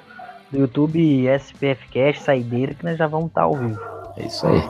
[0.51, 3.81] do YouTube SPF Cash, saideira, que nós já vamos estar ao vivo.
[4.17, 4.63] É isso aí.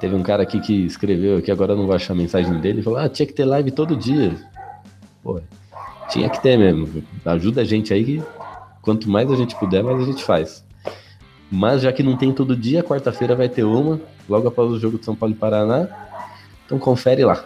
[0.00, 2.98] Teve um cara aqui que escreveu aqui, agora não vou achar a mensagem dele, falou:
[2.98, 4.34] Ah, tinha que ter live todo dia.
[5.22, 5.40] Pô,
[6.08, 7.02] tinha que ter mesmo.
[7.24, 8.22] Ajuda a gente aí que
[8.82, 10.64] quanto mais a gente puder, mais a gente faz.
[11.54, 14.98] Mas já que não tem todo dia, quarta-feira vai ter uma, logo após o jogo
[14.98, 15.86] de São Paulo e Paraná.
[16.66, 17.44] Então confere lá.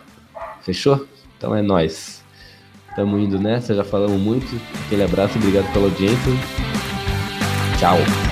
[0.62, 1.06] Fechou?
[1.36, 2.24] Então é nós.
[2.96, 4.48] Tamo indo nessa, já falamos muito.
[4.86, 6.32] Aquele abraço, obrigado pela audiência.
[7.78, 8.27] Tchau.